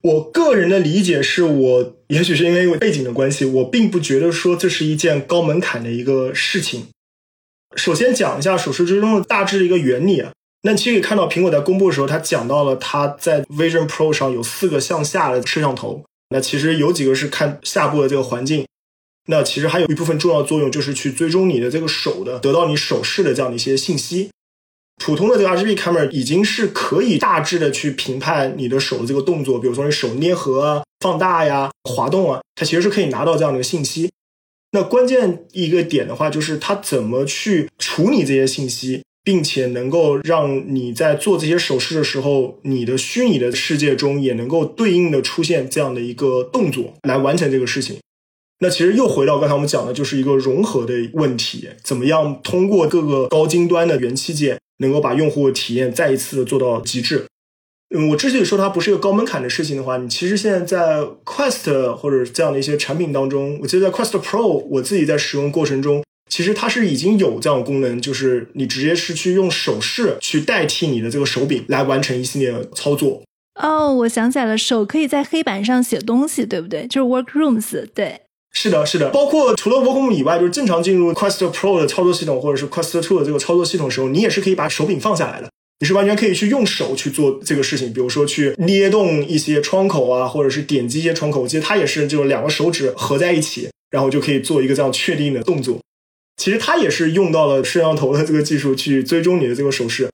[0.02, 6.88] 我个人的理解是，我也许是因为背景的关系，我并不觉得说这是一件高门槛的一个事情。
[7.76, 10.32] 首先讲一下手势追踪的大致一个原理啊。
[10.62, 16.04] 那其实可以看到，苹果在公布的时候，它讲到了它在 Vision Pro 上有四个向下的摄像头。
[16.30, 18.64] 那其实有几个是看下部的这个环境。
[19.26, 24.30] 那其实还有一部分重要作用，就是去追踪你的这个手的，得到你手势的这样的一些信息。
[25.02, 34.10] 普通的这个 RGB camera 已经是可以大致的去评判你的手的这个动作，比如说你手捏合啊、放大呀、滑动啊，它其实是可以拿到这样的一个信息。
[34.72, 47.98] 那关键一个点的话，就是它怎么去处理这些信息，并且能够让你在做这些手势的时候，你的虚拟的世界中也能够对应的出现这样的一个动作来完成这个事情。
[48.62, 57.26] 那其实又回到刚才我们讲的，就是一个融合的问题，怎么样通过各个高精端的元器件，能够把用户体验再一次做到极致。
[57.92, 73.22] 嗯，我之所以说它不是一个高门槛的事情的话，你其实现在在 Quest 或者这样的一些产品当中，我记得在 Quest Pro，我自己在使用过程中，其实它是已经有这样的功能，就是你直接是去用手势去代替你的这个手柄来完成一系列操作。
[73.60, 76.86] 哦，我想起来了，手可以在黑板上写东西，对不对？
[76.86, 78.20] 就是 Workrooms，对。
[78.52, 95.80] 是的，是的，包括除了 w o r k r o m 以外，就是正常进入 Quest Pro 的操作系统，或者是 Quest Two 的这个操作系统的时候，你也是可以把手柄放下来的，你是完全可以去用手去做这个事情，比如说去捏动一些窗口啊，或者是点击一些窗口，其实它也是就是两个手指合在一起，然后就可以做一个这样确定的动作。
[96.36, 100.08] 其实它也是用到了摄像头的这个技术去追踪你的这个手势。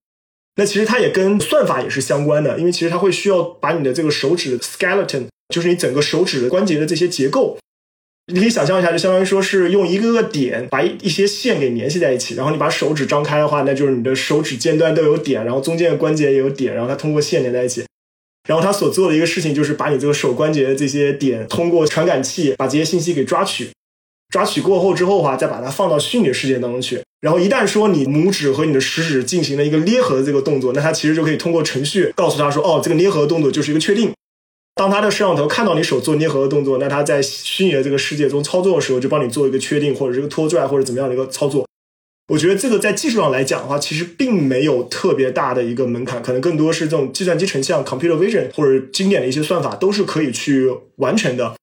[0.57, 7.59] 那其实它也跟算法也是相关的，因为其实它会需要把你的这个手指 skeleton，就是你整个手指的关节的这些结构。
[8.31, 17.85] 你可以想象一下，就相当于说是用一个个点把一一些线给联系在一起，然后你把手指张开的话，那就是你的手指尖端都有点，然后中间的关节也有点，然后它通过线连在一起。
[18.47, 23.71] 然后它所做的一个事情就是把你这个手关节的这些点通过传感器把这些信息给抓取，
[24.31, 27.01] 抓取过后之后的话，再把它放到虚拟世界当中去。
[27.21, 34.13] 然后一旦说你拇指和你的食指进行了一个捏合的这个动作，那它其实就可以通过程序告诉他说，哦，这个捏合的动作就是一个确定。
[34.79, 41.67] 当他的摄像头看到你手做捏合的动作，那他在虚拟的这个世界中操作的时候，就帮你做一个确定，或者这个拖拽，或者怎么样的一个操作。
[42.33, 51.57] 我觉得这个在技术上来讲的话，其实并没有特别大的一个门槛，可能更多是这种计算机成像 （computer vision） 或者经典的一些算法都是可以去完成的。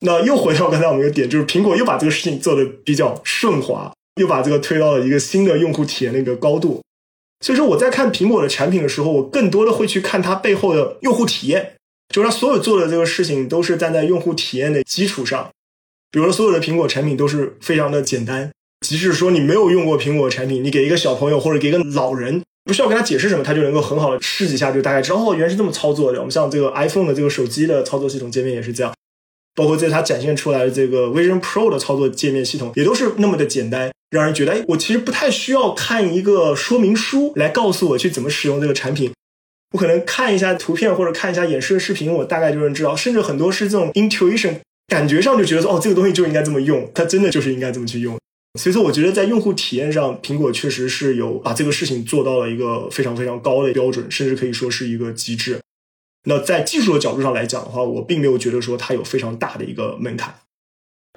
[0.00, 6.80] 那又回到刚才我们一个点，就是苹果又把这个事情做的比较顺滑，又把这个推到了一个新的用户体验的一个高度。
[7.44, 11.74] 所以说我在看苹果的产品的时候，我更多的会去看它背后的用户体验。
[12.10, 15.50] 就是它所有做的这个事情都是站在用户体验的基础上，
[16.10, 18.50] 比如说所有的苹果产品都是非常的简单，
[18.86, 26.18] 即使说你没有用过苹果产品，你给一个小朋友或者给一个老人，不需要跟他解释什么，他就能够很好的试几下，就大概知道哦，原来是这么操作的。
[26.18, 28.92] 我们像这个 iPhone 的这个手机的操作系统界面也是这样，
[29.54, 39.12] 包括在它展现出来的这个 Vision Pro 的操作界面系统也都是那么的简单，让人觉得哎，我其实不太需要看一个说明书来告诉我去怎么使用这个产品。
[39.72, 42.96] 我可能看一下图片或者看一下演示的视频，我大概就能知道。
[42.96, 44.56] 甚至很多是这种 intuition
[44.88, 48.18] 感觉上就觉得说，哦，这个东西就应该这么用，它真的就是应该这么去用。
[48.58, 55.60] 所以说，我觉得在用户体验上，苹果确实是有把这个事情做到了一个非常非常高的标准，甚至可以说是一个极致。
[56.24, 60.34] 那在技术的角度上来讲的话，我并没有觉得说它有非常大的一个门槛。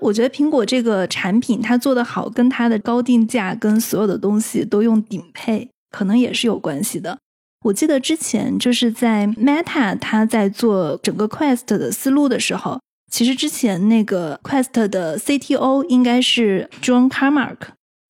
[0.02, 7.18] 我觉得苹果这个产品它做得好，跟它的高定价跟所有的东西都用顶配，可能也是有关系的。
[7.64, 12.80] 我记得之前就是在 Meta 他在做整个 Quest 的思路的时候。
[13.12, 17.58] 其实之前那个 Quest 的 CTO 应该是 John Carmack，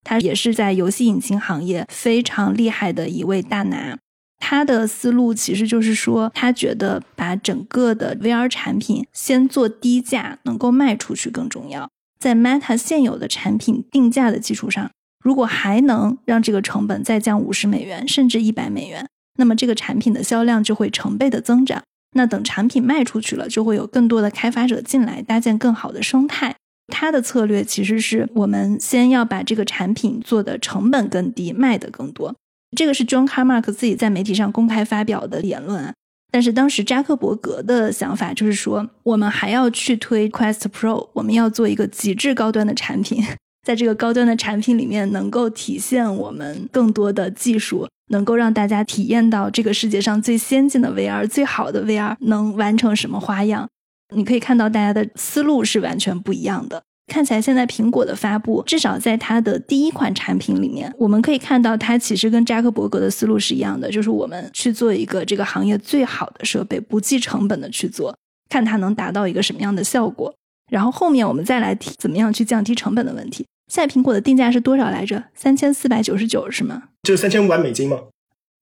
[0.02, 3.98] 他也是在游戏引擎行业非常厉害的一位大拿。
[4.40, 11.90] 他的思路其实就是说，他觉得把整个的 VR 产品先做低价，能够卖出去更重要。
[12.18, 14.90] 在 Meta 现有的产品定价的基础上，
[15.22, 19.06] 如果还能让这个成本再降五十美元，甚至一百美元，
[19.38, 21.82] 那么这个产品的销量就会成倍的增长。
[22.16, 26.56] 那等产品卖出去了，就会有更多的开发者进来，搭建更好的生态。
[26.88, 32.36] 他的策略其实是我们先要把这个产品做的成本更低，卖的更多。
[32.78, 35.94] 这个是 John Carmack 自己在媒体上公开发表的言论。
[36.32, 43.24] 但是当时扎克伯格的想法就是说，我们还要去推 Quest Pro，我们要做一个极致高端的产品，
[43.64, 47.88] 在这个高端的产品里面，能够体现我们更多的技术。
[48.10, 53.68] 能够让大家体验到这个世界上最先进的 VR、最好的 VR 能完成什么花样？
[54.14, 56.84] 你可以看到大家的思路是完全不一样的。
[57.08, 68.16] 看起来现在苹果的发布，至少在它的第一款产品里面，我们可以看到它其实跟扎克伯格的思路是一样的，就是我们去做一个这个行业最好的设备，不计成本的去做，
[68.50, 70.36] 看它能达到一个什么样的效果。
[70.70, 73.46] 然后后面我们再来提怎么样去降低成本的问题。
[73.68, 75.24] 现在苹果的定价是多少来着？
[75.34, 76.84] 三千四百九十九是吗？
[77.04, 77.98] 就是三千五百美金吗？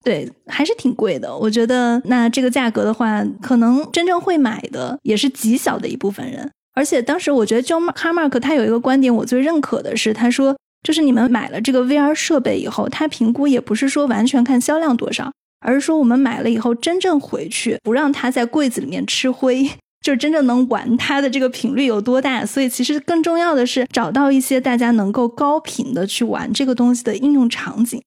[0.03, 1.35] 对，还是挺贵的。
[1.35, 6.49] 我觉得那这个价格的话，可能真正会买的也是极小的一部分人。
[6.73, 19.69] 而且当时我觉得 John Carmack 他有一个观点，我最认可的是，他说就是你们买了这个 VR 设备以后，他评估也不是说完全看销量多少，而是说我们买了以后真正回去不让它在柜子里面吃灰。
[20.01, 28.01] 就是真正能玩它的这个频率有多大，所以其实更重要的是找到一些大家能够高频的去玩这个东西的应用场景。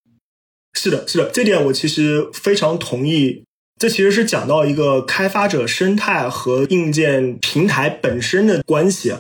[0.73, 3.45] 是的，是的，这点我其实非常同意。
[3.81, 9.15] 这其实是讲到一个开发者生态和硬件平台本身的关系。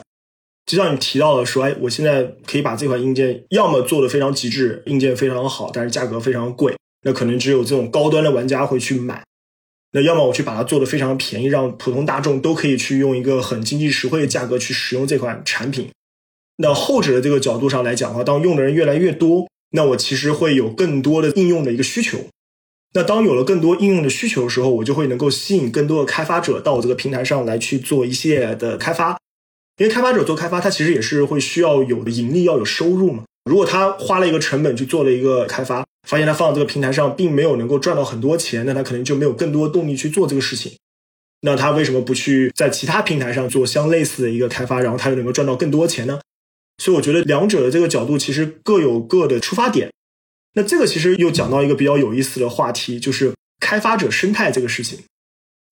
[0.66, 9.22] 就像你提到的说，哎，我现在可以把这款硬件要么做的非常极致，硬件非常的好，但是价格非常贵，那可能只有这种高端的玩家会去买。
[9.94, 15.88] 那要么我去把它做的非常便宜，让普通大众都可以去用一个很经济实惠的价格去使用这款产品。
[16.56, 22.26] 那后者的这个角度上来讲的话，当用的人越来越多，那我其实会有更多的应用的一个需求。
[22.94, 29.16] 那当有了更多应用的需求的时候，我就会能够吸引更多的开发者到我这个平台上来去做一系列的开发。
[29.78, 33.24] 因为开发者做开发，他其实也是会需要有的盈利，要有收入嘛。
[33.44, 40.72] 如果他花了一个成本去做了一个开发，发现他放到这个平台上并没有能够赚到很多钱，那他可能就没有更多动力去做这个事情。
[41.42, 46.20] 那他为什么不去在其他平台上做相类似的一个开发，然后他又能够赚到更多钱呢？
[46.78, 49.90] 所以我觉得两者的这个角度其实各有各的出发点。
[50.54, 55.00] 那这个其实又讲到一个比较有意思的话题，就是开发者生态这个事情。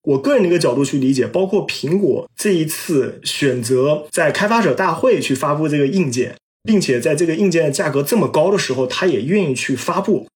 [0.03, 6.37] 我个人的一个角度去理解，包括苹果这一次选择在开发者大会去发布这个硬件。
[6.63, 10.27] 并且在这个硬件价格这么高的时候，他也愿意去发布。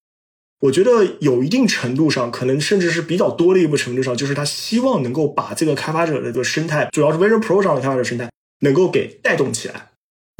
[0.61, 9.89] 我觉得有一定程度上，可能甚至是比较多的一部程度上，就是他希望能够把这个开发者的这个生态，主要是 Vision Pro 上的开发者生态，能够给带动起来。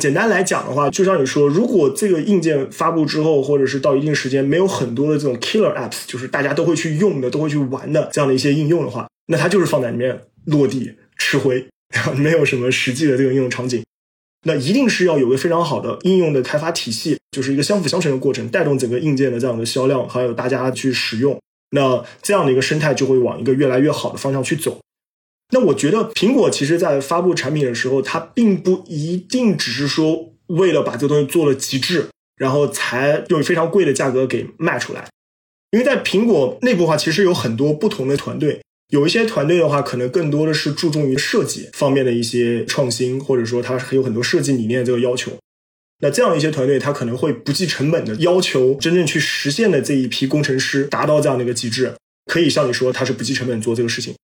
[0.03, 11.67] 简单来讲的话，就像你说，如果这个硬件发布之后，或者是到一定时间没有很多的这种 killer apps，就是大家都会去用的、都会去玩的这样的一些应用的话，那它就是放在里面落地吃灰，
[12.17, 13.83] 没有什么实际的这个应用场景。
[14.47, 21.37] 那一定是要有个非常好的应用的开发体系，就是一个相辅相成的过程，带动整个硬件的这样的销量，还有大家去使用。
[21.71, 24.79] 那这样的一个生态就会往一个越来越好的方向去走。
[25.53, 35.09] 那我觉得苹果其实在发布产品的时候，它并不一定只是说为了把这个东西做了极致，然后才用非常贵的价格给卖出来。
[35.73, 38.61] 因为在苹果内部的话，其实有很多不同的团队。
[38.91, 45.33] 有一些团队的话，可能更多的是注重于设计方面的一些创新，或者说它有很多设计理念这个要求。
[46.01, 51.95] 那这样一些团队，它可能会不计成本的要求真正去实现的这一批工程师达到这样的一个极致，
[52.27, 54.15] 可以像你说，它是不计成本做这个事情。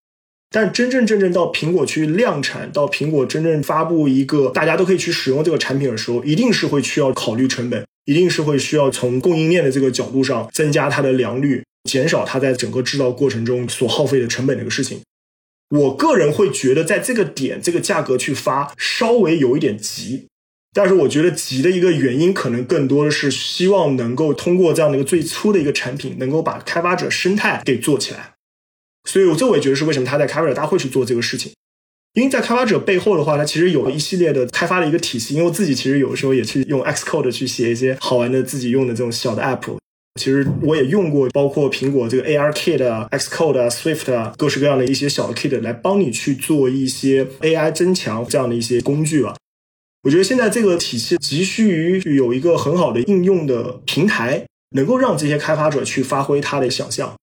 [0.51, 11.65] 但真真正正到苹果去量产，到苹果真正发布一个大家都可以去使用这个产品的时候，一定是会需要考虑成本，一定是会需要从供应链的这个角度上增加它的良率。
[11.85, 15.01] 减少它在整个制造过程中所耗费的成本这个事情，
[15.71, 20.27] 我个人会觉得在这个点这个价格去发稍微有一点急，
[20.73, 28.35] 但是我觉得急的一个原因可能更多的是希望能够通过这样的一个最初的一个产品，能够把开发者生态给做起来。
[29.09, 31.53] 所以，我这我也觉得是为什么他在开发者大会去做这个事情。
[32.15, 35.35] 因为在开发者背后的话，它其实有一系列的开发的一个体系。
[35.35, 39.77] 因为我自己其实有的时候也去用 Xcode 去写一些好玩的自己用的这种小的 App。
[40.21, 49.35] 其实我也用过，包括苹果这个 ARKit 啊、Xcode 啊、Swift 啊，各式各样的一些小的 Kit 来帮你去做一些 AI 增强这样的一些工具吧。
[50.03, 54.45] 我觉得现在这个体系急需于有一个很好的应用的平台，
[54.77, 57.15] 能够让这些开发者去发挥他的想象。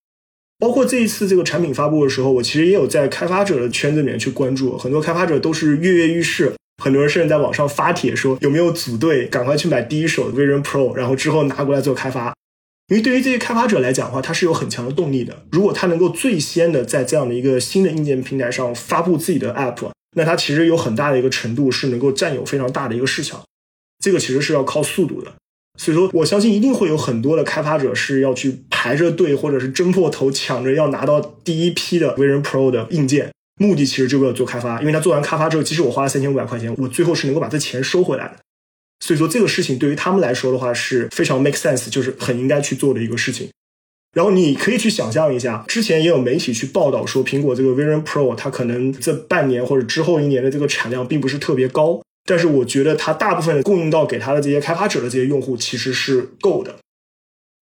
[0.57, 12.33] 包括这一次这个产品发布的时候，我其实也有在开发者的圈子里面去关注，很多开发者都是跃跃欲试，很多人甚至在网上发帖说有没有组队，赶快去买第一手的 Vision Pro，然后之后拿过来做开发。
[12.89, 15.45] 因为对于这些开发者来讲的话，他是有很强的动力的。
[15.51, 23.41] 如果他能够最先的在这样的一个新的硬件平台上发布自己的 App，那他其实有很大的一个程度是能够占有非常大的一个市场。
[24.03, 25.31] 这个其实是要靠速度的。
[25.77, 33.31] 所以说，我相信一定会有很多的开发者是要去排着队，或者是争破头抢着要拿到第一批的 V1 Pro 的硬件。
[33.61, 38.37] 目的其实就为了做开发，因为他做完开发之后，即使我花了三千五百块钱，我最后是能够把这钱收回来的。
[38.99, 43.49] 所以说，这个事情对于他们来说的话是非常 make sense，就是很应该去做的一个事情。
[44.13, 52.01] 然后你可以去想象一下，之前也有媒体去报道说，苹果这个 Vision Pro 它可能这半年或者之后一年的这个产量并不是特别高。
[52.25, 56.77] 但是我觉得它大部分供应到给它的这些开发者的这些用户其实是够的。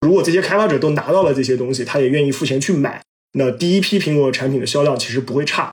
[0.02, 3.02] 如果这些开发者都拿到了这些东西，他也愿意付钱去买，
[3.34, 5.72] 那第一批苹果产品的销量其实不会差。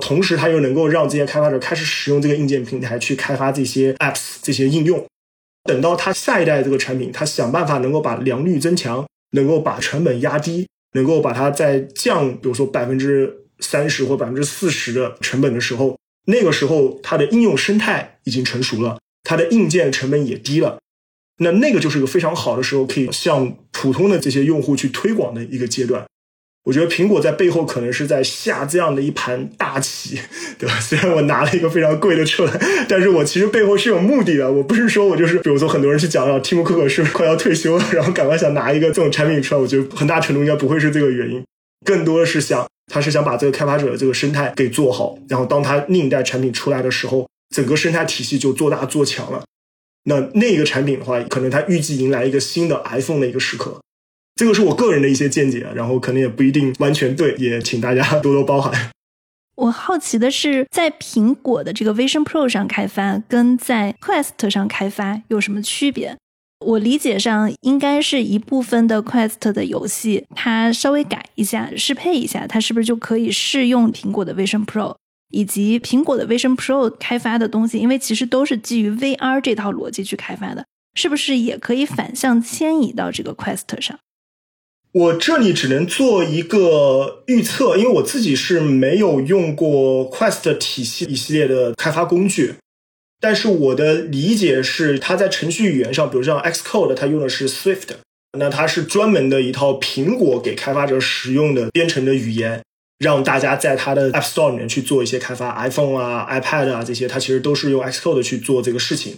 [0.00, 5.06] 同时，它又能够让这些开发者开始使用这个硬件平台去开发这些 apps 这些应用。
[5.64, 15.96] 等到它下一代这个产品，它想办法能够把良率增强，能够把成本压低，能够把它再降，比如说百分之三十或百分之四十的成本的时候。
[16.26, 20.78] 那个时候，它的应用生态已经成熟了，它的硬件成本也低了，
[21.38, 26.06] 那那个就是一个非常好的时候，可以向普通的这些用户去推广的一个阶段。
[26.64, 30.18] 我觉得苹果在背后可能是在下这样的一盘大棋，
[30.58, 30.78] 对吧？
[30.80, 32.52] 虽然我拿了一个非常贵的出来，
[32.88, 34.50] 但是我其实背后是有目的的。
[34.50, 41.42] 我不是说我就是，比如说很多人去讲啊 Tim Cook 是快要退休了，然后赶快想拿一个这种产品出来，我觉得很大程度应该不会是这个原因，
[41.84, 42.66] 更多的是想。
[42.92, 49.44] 他是想把这个开发者的这个生态给做好，然后当他另一代产品出来的时候，整个生态体系就做大做强了。
[50.06, 53.78] 那那个产品的话，可能他预计迎来一个新的 iPhone 的一个时刻。
[54.40, 58.90] 这个是我个人的一些见解，然后可能也不一定完全对，也请大家多多包涵。
[59.54, 66.16] 我好奇的是，在苹果的这个 Vision Pro 上开发，跟在 Quest 上开发有什么区别？
[66.64, 74.96] 我理解上应该是一部分的 Quest 的游戏，它稍微改一下、适配一下，它是不是就可以适用苹果的 Vision Pro？
[75.28, 80.64] 以及苹果的 Vision Pro 开发的东西，因为其实都是基于 VR 这套逻辑去开发的，
[80.94, 83.98] 是不是也可以反向迁移到这个 Quest 上？
[84.92, 92.54] 我这里只能做一个预测，因为我自己是没有用过 Quest 体系一系列的开发工具。
[93.20, 97.88] 但是我的理解是，它在程序语言上，比如像 Xcode，它用的是 Swift，
[98.36, 102.62] 那它是专门的一套苹果给开发者使用的编程的语言，
[102.98, 109.14] 让大家在它的 App Store 里面去做一些开发，iPhone 啊、iPad 啊这些，它其实都是用 Xcode 去做这个事情。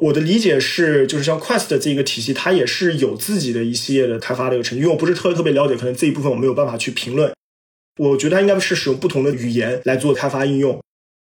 [0.00, 7.32] 我的理解是，就是像 Quest 这个体系，它也是有自己的一系列的开发的一个程序，因为我不是特别特别了解，可能这一部分我没有办法去评论。
[7.98, 10.80] 我觉得它应该是使用不同的语言来做开发应用。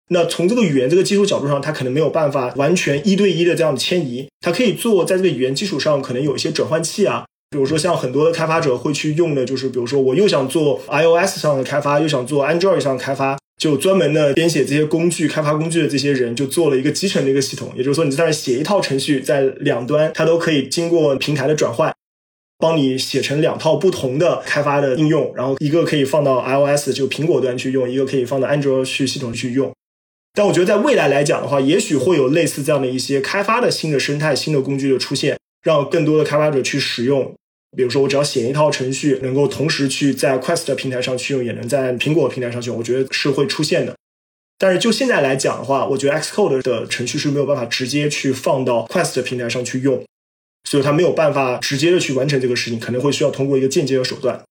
[0.10, 21.94] 那从这个语言这个基础角度上，它可能没有办法完全一对一的这样迁移，它可以做在这个语言基础上，可能有一些转换器啊，比如说像很多的开发者会去用的，就是比如说我又想做 iOS 上的开发，又想做 Android 上的开发，就专门的编写这些工具、开发工具的这些人，就做了一个集成的一个系统，也就是说你在那写一套程序，在两端它都可以经过平台的转换，
[22.58, 29.72] 帮你写成两套不同的开发的应用，然后一个可以放到 iOS 就苹果端去用，一个可以放到安卓去系统去用。
[30.34, 37.34] 但我觉得在未来来讲的话，也许会有类似这样的一些开发的新的生态、新的工具的出现，让更多的开发者去使用。
[37.76, 43.96] 比如说，我只要写一套程序，能够同时去在 Quest 平台上去用，也能在苹果平台上去用，我觉得是会出现的。
[44.58, 50.04] 但是就现在来讲的话，我觉得 Xcode 的程序是没有办法直接去放到 Quest 平台上去用，
[50.64, 54.42] 所以它没有办法直接的去完成这个事情，可能会需要通过一个间接的手段。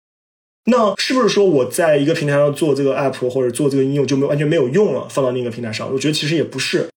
[0.66, 5.08] 那是不是说我在一个平台上做这个 app 或者做这个应用就没有完全没有用了？
[5.08, 6.88] 放到另一个平台上，我觉得其实也不是。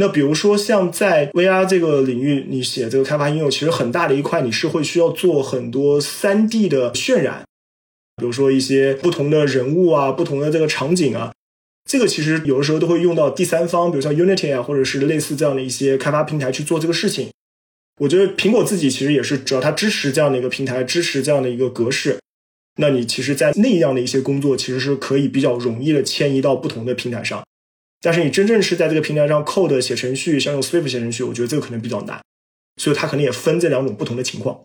[0.00, 7.44] 那比如说像在 VR 这个领域，你写这个开发应用，其实很大的一块你是会需要做很多 3D 的渲染。
[8.16, 11.34] 比如说一些不同的人物啊，不同的这个场景啊，
[11.84, 17.28] 这个其实有的时候都会用到第三方，比如像 Unity 啊，或者是类似这样的一些开发平台去做这个事情。
[18.00, 22.18] 我觉得苹果自己其实也是，只要它支持这样的一个平台，支持这样的一个格式，
[22.76, 27.42] 那你其实，在那样的一些工作，其实是可以比较容易的迁移到不同的平台上。
[28.00, 32.20] 但是你真正是在这个平台上 code 写程序，像用 Swift 写程序，我觉得这个可能比较难。
[32.80, 34.60] 所以它可能也分这两种不同的情况。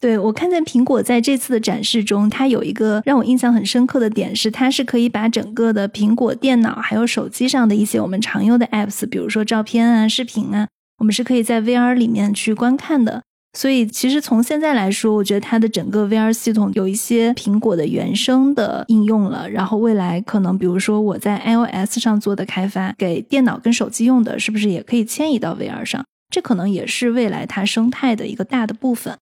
[0.00, 10.68] 对我看见苹果在这次的展示中，它有一个让我印象很深刻的点是，它是可以把整个的苹果电脑还有手机上的一些我们常用的 apps，比如说照片啊、视频啊。
[10.98, 13.22] 我们是可以在 VR 里面去观看的，
[13.52, 19.50] 所以其实从现在来说，我觉得它的整个 VR 系统有一些苹果的原生的应用了。
[19.50, 26.04] 然后未来可能，比如说我在 iOS 上做的开发，给电脑跟手机用的，是不是也可以迁移到 VR 上？
[26.32, 29.18] 这可能也是未来它生态的一个大的部分。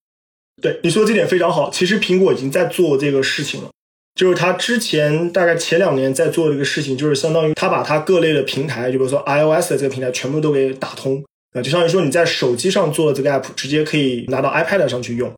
[0.60, 3.70] 对你说这点非常好，其实苹果已经在做这个事情了，
[4.14, 11.24] 就是它之前大概前两年在做的一个事情，就是相当于它把它各类的平台，就比如说 iOS 的这个平台，全部都给打通。
[11.54, 15.32] 啊，就相当于说你在手机上做的这个 app，直接可以拿到 iPad 上去用，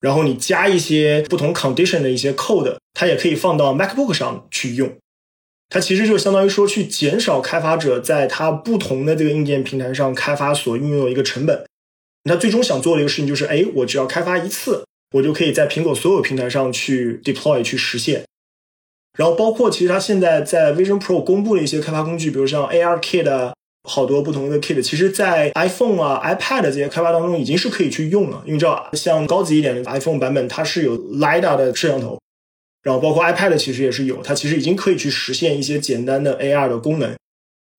[0.00, 4.90] 然后你加一些不同 condition 的一些 code，它也可以放到 MacBook 上去用。
[5.68, 11.64] 它其实就相当于说去减少开发者在它不同的这个硬件平台上开发所运用的一个成本。
[12.24, 18.24] 它最终想做的一个事情就是，哎，我只要开发一次，我就可以在苹果所有平台上去 deploy 去实现。
[19.18, 23.52] 然后包括其实它现在在 Vision Pro 公布的一些开发工具，比如像 ARKit。
[23.84, 28.42] 好多不同的 kit，其实，在 iPhone 啊、iPad 这些开发当中，已经是可以去用了。
[28.46, 32.20] 因为知道，像高级一点的 iPhone 版本，它是有 LiDAR 的摄像头，
[32.82, 37.14] 然后包括 iPad 其实也是有，它其实已经可以去实现一些简单的 AR 的功能，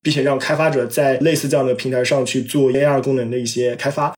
[0.02, 4.14] 并且让开发者在类似这样的平台上去做 AR 功能的一些开发。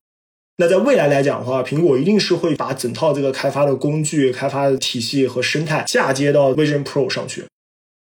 [0.57, 7.43] 那在未来来讲的话，苹果一定是会把整套这个开发的工具、开发的体系和生态嫁接到 Vision Pro 上去。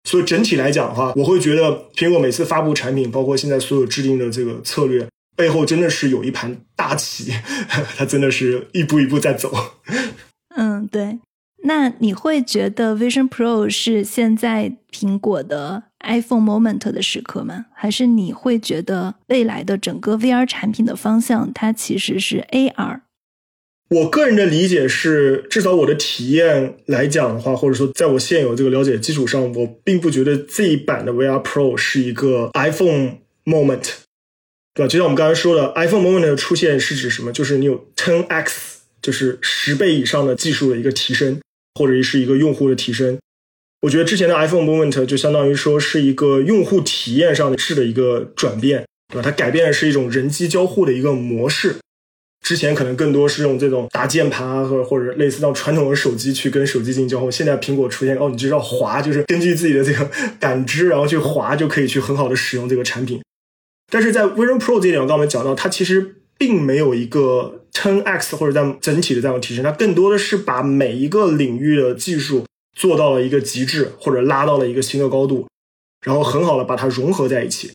[0.05, 7.33] 所以整体来讲的话，我会觉得苹果每次发布产品，包括现在所有制定的这个策略背后，真的是有一盘大棋，
[7.97, 9.53] 它真的是一步一步在走。
[10.57, 11.19] 嗯，对。
[11.63, 17.67] 那你会觉得 Vision Pro 是现在苹果的 iPhone Moment 的时刻吗？
[17.75, 23.01] 还是你会觉得未来的整个 VR 产品的方向，它其实是 AR？
[23.91, 33.83] 我个人的理解是，至少我的体验来讲的话，或者说在我现有这个了解基础上，我并不觉得这一版的 VR Pro 是一个 iPhone Moment，
[34.75, 34.87] 对吧？
[34.87, 37.33] 就像我们刚才说的，iPhone Moment 的出现是指什么？
[37.33, 41.41] 就是你有 Ten X，就是十倍以上的技术的一个提升，
[41.75, 43.19] 或者是一个用户的提升。
[43.83, 49.23] 我觉得之前的 iPhone Moment 就相当于说是一个用户体验上的质的一个转变，对吧？
[49.23, 51.75] 它改变的是一种人机交互的一个模式。
[52.41, 57.31] 之前可能更多是用这种打键盘啊，或者或者类似到传统的手机去跟手机进行交互。
[57.31, 60.11] 现在苹果出现哦，你知道滑，就是根据自己的这个
[60.41, 63.21] 感知，然后去滑，就可以去很好的使用这个产品。
[63.93, 75.47] 但是在 Vision Pro 这一点，我刚才讲到，它其实并没有一个 Ten X 或者在整体的这样提升，它更多的是把每一个领域的技术做到了一个极致，或者拉到了一个新的高度，
[76.07, 77.73] 然后很好的把它融合在一起。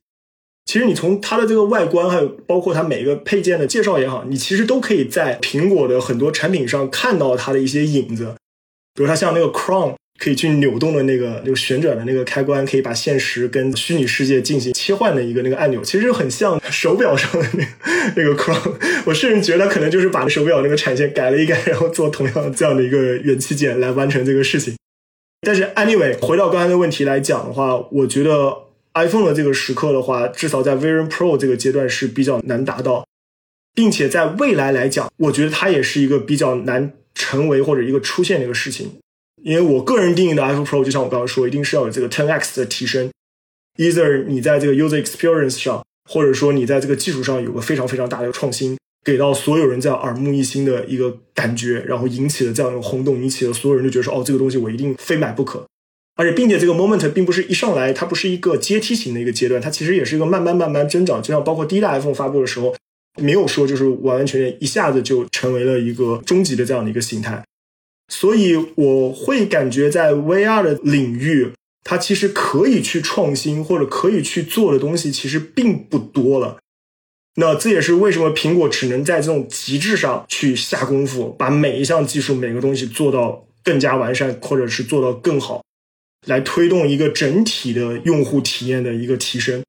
[0.65, 8.35] 其实你从它的这个外观，还有包括它每一个配件的介绍也好，你其实都可以在苹果的很多产品上看到它的一些影子。
[8.95, 17.71] 比如它像那个 Crown 可以去扭动的那个那个旋转的那个开关，可以把现实跟虚拟世界进行切换的一个那个按钮，其实很像手表上的那个
[18.17, 18.73] 那个 Crown。
[19.05, 24.75] 我甚至觉得可能就是把手表那个产线改了一改，然后做同样这样的一个元器件来完成这个事情。
[25.41, 28.65] 但是 anyway，回到刚才的问题来讲的话，我觉得。
[28.95, 33.05] iPhone 的这个时刻的话，至少在 Vision Pro 这个阶段是比较难达到，
[33.73, 38.93] 并且在未来来讲，我觉得它也是一个比较难成为或者一个出现的一个事情。
[39.43, 43.11] 因为我个人定义的 iPhone Pro，就像我刚刚说，一定是要有这个 Ten X 的提升
[43.77, 55.67] ，either 你在这个 User Experience 上，或者说你在这个技术上有个非常非常大的创新，给到所有人这样耳目一新的一个感觉，然后引起了这样一个轰动，引起了所有人都觉得说，哦，这个东西我一定非买不可。
[56.17, 61.21] 而且，并且这个 moment 并不是一上来，它不是一个阶梯型的一个阶段，它其实也是一个慢慢慢慢增长。
[61.21, 62.73] 就像包括第一代 iPhone 发布的时候，
[63.21, 67.43] 没有说就是完完全全一下子就成为了一个终极的这样的一个形态。
[68.07, 71.51] 所以我会感觉在 VR 的领域，
[71.83, 76.57] 它其实可以去创新或者可以去做的东西其实并不多了。
[77.37, 85.61] 那这也是为什么苹果只能在这种极致上去下功夫，把每一项技术、每个东西做到更加完善，或者是做到更好。
[86.25, 89.63] 来推动一个整体的用户体验的一个提升，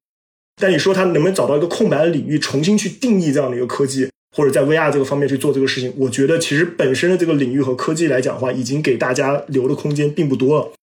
[0.61, 10.73] 但你说它能不能找到一个空白的领域，重新去定义这样的一个科技，或者在 VR 这个方面去做这个事情，我觉得其实本身的这个领域和科技来讲的话，已经给大家留的空间并不多了。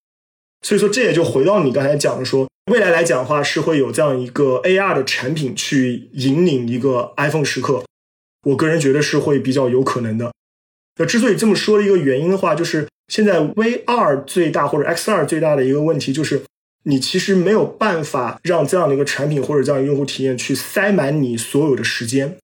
[0.63, 7.85] 所以说，这也就回到你刚才讲的说，未来来讲的话，是会有这样一个 AR 的产品去引领一个 iPhone 时刻。
[8.47, 10.33] 我个人觉得是会比较有可能的。
[10.99, 16.43] 那之所以这么说的一个原因的话，就是现在 VR 最大或者 XR 最大的一个问题就是。
[16.87, 22.37] 你其实没有办法让这样的一个产品或者这样的用户体验去塞满你所有的时间，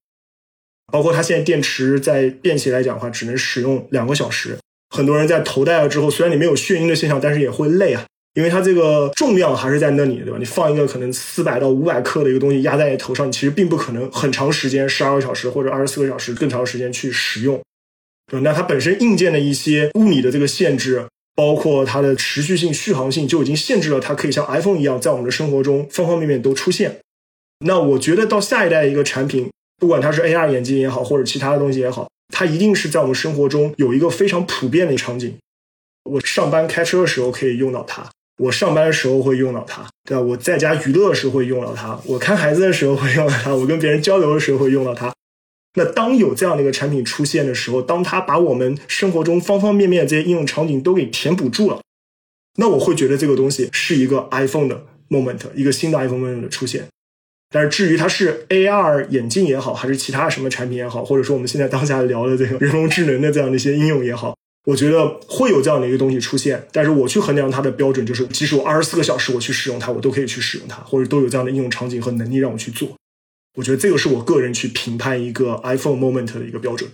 [0.91, 4.57] 包括它现在电池在便携来讲的话，只能使用两个小时。
[4.89, 10.39] 很多人在头戴了之后，虽然你没有眩晕的现象，但是也会累啊，因为它这个重量还是在那里，对吧？
[10.39, 17.61] 你放一个可能四百到五百克的一个东西压在你头上，你其实并不可能很长时间，十二个小时或者二十四个小时更长时间去使用，
[18.31, 21.05] 对那它本身硬件的一些物理的这个限制。
[21.33, 26.99] 包括它的持续性、续航性就已经限制了它可以像 iPhone 一样在我们的生活中方方面面都出现。
[27.65, 35.35] 那我觉得到下一代一个产品，不管它是 AR 眼镜也好，或者其他的东西也好，它一定是在我们生活中有一个非常普遍的场景。
[36.03, 40.21] 我上班开车的时候可以用到它，我上班的时候会用到它，对吧？
[40.21, 45.11] 我在家娱乐的时候会用到它，我看孩子的时候会用到它，我跟别人交流的时候会用到它。
[45.75, 51.81] 那当有这样的一个产品出现的时候，当它把我们生活中方方面面这些应用场景都给填补住了，
[52.57, 56.87] 那我会觉得这个东西是一个 iPhone 的 moment，一个新的 iPhone moment 的出现。
[57.53, 66.65] 但是至于它是 AR 眼镜也好，还是其他什么产品也好，或者说我们现在当下聊的这个人工智能的这样的一些应用也好，我觉得会有这样的一个东西出现。
[66.71, 72.89] 但是我去衡量它的标准就是，即使我二十四个小时我去使用它，我都可以去使用它，或者都有这样的应用场景和能力让我去做。
[73.55, 76.89] 我觉得这个是我个人去评判一个 iPhone moment 的一个标准。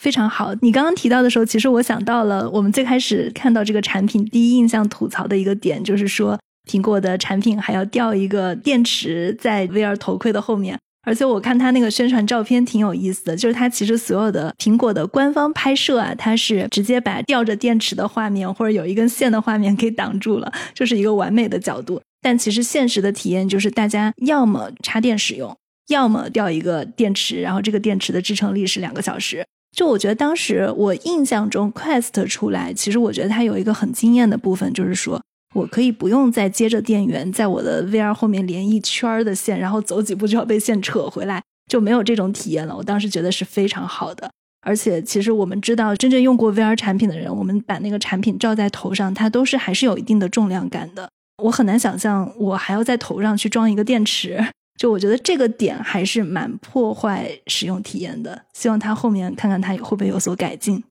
[0.00, 6.40] 非常好，你刚刚提到的时候，其实我想到了我们最开始看到这个产品第一印象吐槽的一个点，就是说
[6.70, 10.78] 苹果的产品还要吊一个电池在 VR 头盔的后面。
[11.02, 22.00] 而且我看它那个宣传照片挺有意思的，就是它其实所有的苹果的官方拍摄啊，它是直接把吊着电池的画面或者有一根线的画面给挡住了，就是一个完美的角度。
[22.20, 25.56] 但其实现实的体验就是大家要么插电使用。
[25.90, 29.44] 要么掉一个电池，然后这个电池的支撑力是两个小时。
[29.76, 35.22] 就我觉得当时我印象中，Quest 出来，其实我觉得它有一个很惊艳的部分，就是说
[35.54, 42.76] 我可以不用再接着电源在我的 VR 后面连一圈的线，然后走几步就要被线扯回来，就没有这种体验了。
[42.76, 44.30] 我当时觉得是非常好的。
[44.62, 51.08] 而且其实我们知道，真正用过 VR 产品的人，我们把那个产品罩在头上，它都是还是有一定的重量感的。
[51.44, 54.44] 我很难想象我还要在头上去装一个电池。
[54.80, 60.82] 就我觉得这个点还是蛮破坏使用体验的，希望它后面看看它会不会有所改进。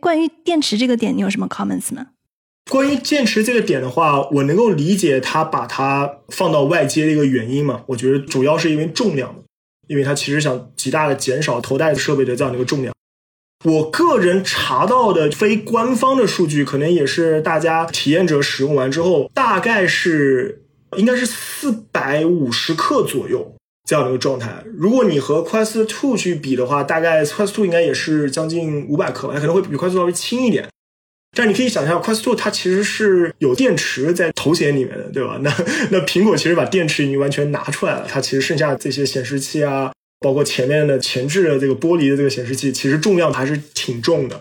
[0.00, 2.06] 关于电池这个点，你有什么 comments 吗？
[2.70, 7.82] 关于电池这个点的话，我能够理解它把它放到外接的一个原因嘛。
[7.88, 9.34] 我觉得主要是因为重量，
[9.88, 12.94] 因为它其实想极大的减少头戴设备的这样的一个重量。
[13.64, 20.61] 我个人查到的非官方的数据，可能也是大家体验者使用完之后，大概是。
[20.96, 23.54] 应该是四百五十克左右
[23.88, 24.62] 这样的一个状态。
[24.76, 30.68] 如果你和 Quest Two 去比的话，大概 Quest Two 应该也是将近五百克，吧可能会比 Quest 稍微轻一点。
[31.34, 35.38] 但你可以想象，Quest Two 它其实是有电池在头显里面的，对吧？
[35.42, 35.50] 那
[35.90, 39.90] 那苹果其实把电池已经完全拿出来了，它其实剩下这些显示器啊，
[40.20, 44.38] 包括前面的前置的这个玻璃的这个显示器，其实重量还是挺重的。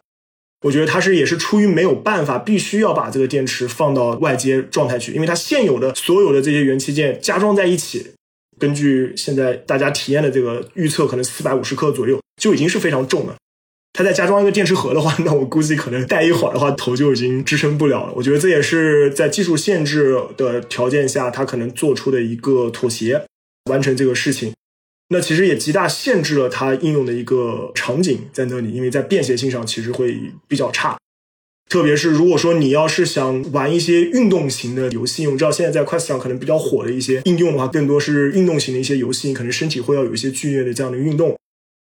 [0.61, 8.11] 我觉得它是也是出于没有办法，必须要把这个电池放到外接状态去，因为它现有的所有的这些元器件加装在一起，
[8.59, 13.35] 根据现在大家体验的这个预测，可能四百五十克左右就已经是非常重了。
[13.93, 18.13] 它再加装一个电池盒的话， 那我估计可能戴一会儿的话，头就已经支撑不了了。
[18.15, 23.25] 我觉得这也是在技术限制的条件下，它可能做出的一个妥协，
[23.69, 24.53] 完成这个事情。
[25.13, 30.97] 那其实也极大限制了它应用的一个场景在那里，因为在便携性上其实会比较差。
[31.69, 41.37] 特别是如果说你要是想玩一些运动型的游戏，我们知道现在在 Quest 上可能比较火的一些应用的话，更多是运动型的一些游戏，你可能身体会要有一些剧烈的这样的运动。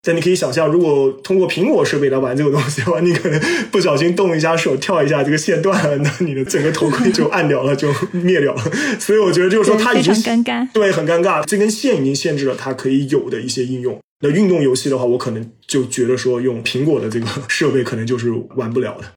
[0.01, 3.40] 但你可以想象，如果通过苹果设备来玩这个东西的话，你可能
[3.70, 8.62] 不小心动一下手、跳一下，这个线断了，那你的整个头盔就暗掉了，就灭掉了。
[8.99, 11.44] 所以我觉得就是说，它已经尴尬，对，很尴尬。
[11.44, 13.99] 这根线已经限制了它可以有的一些应用。
[14.20, 19.12] 那运动游戏的话，我可能就觉得说，用苹果的这个设备可能就是玩不了的。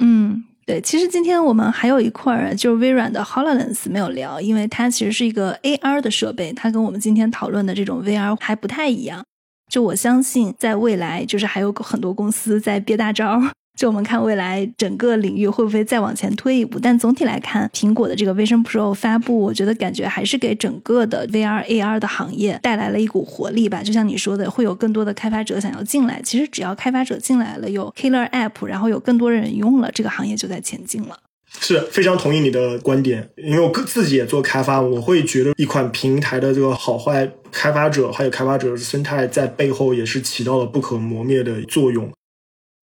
[0.00, 0.80] 嗯，对。
[0.80, 9.24] 其实今天我们还有一块儿，就是微软的 Hololens 没有聊，因为它其实是一个 AR 的设备，它跟我们今天讨论的这种 VR 还不太一样。
[9.68, 13.40] 就我相信，在未来，就是还有很多公司在憋大招，
[13.76, 16.78] 就我们看未来整个领域会不会再往前推一步？
[16.80, 23.82] 但总体来看，苹果的这个 Vision Pro 发布，我觉得感觉还是给整个的 VR AR 的行业带来了一股活力吧。
[23.82, 26.20] 就像你说的，会有更多的开发者想要进来。
[26.24, 31.16] 其实只要开发者进来了，有 Killer App，然后有更多人用了，这个行业就在前进了。
[31.60, 42.10] 是非常同意你的观点，因为我自己也做开发，我会觉得一款平台的这个好坏，开发者还有开发者生态在背后也是起到了不可磨灭的作用。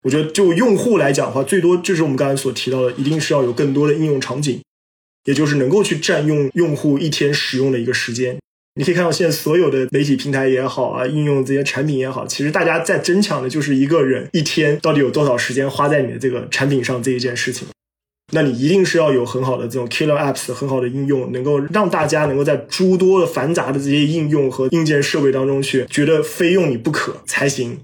[0.03, 4.61] 我觉得就用户来讲的话，最多就是我们刚才所提到的，一定是要有更多的应用场景，
[5.23, 8.37] 也就是能够去占用用户一天使用的一个时间。
[8.75, 17.67] 你可以看到现在所有的媒体平台也好啊，应用这些产品也好，其实大家在争抢的就是一个人一天到底有多少时间花在你的这个产品上这一件事情。
[18.31, 27.77] 那你一定是要有很好的这种 killer apps，很好的应用，能够让大家能够在诸多的繁杂的这些应用和硬件设备当中去觉得非用你不可才行。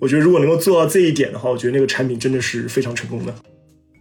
[0.00, 3.34] 我觉得如果能够做到这一点的话，我觉得那个产品真的是非常成功的。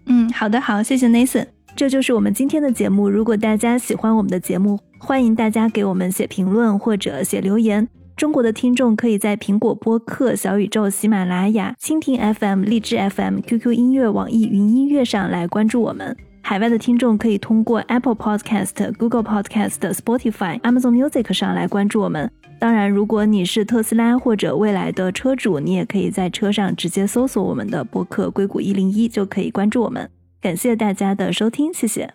[0.08, 3.08] 嗯，好的，好，谢谢 Nathan，这就是我们今天的节目。
[3.08, 7.88] 如果大家喜欢我们的节目，欢迎大家给我们写评论或者写留言。
[8.16, 16.16] 中国的听众可以在苹果播客、小宇宙、喜马拉雅、蜻蜓 FM、荔枝 FM、QQ 音乐、网易云音乐上来关注我们。
[16.41, 22.32] 海外的听众可以通过 Apple Podcast、Google Podcast、Spotify、Amazon Music 上来关注我们。
[22.59, 30.09] 当然，如果你是特斯拉或者未来的车主，你也可以在车上直接搜索我们的播客“硅谷一零一”，就可以关注我们。
[30.39, 32.14] 感谢大家的收听，谢谢。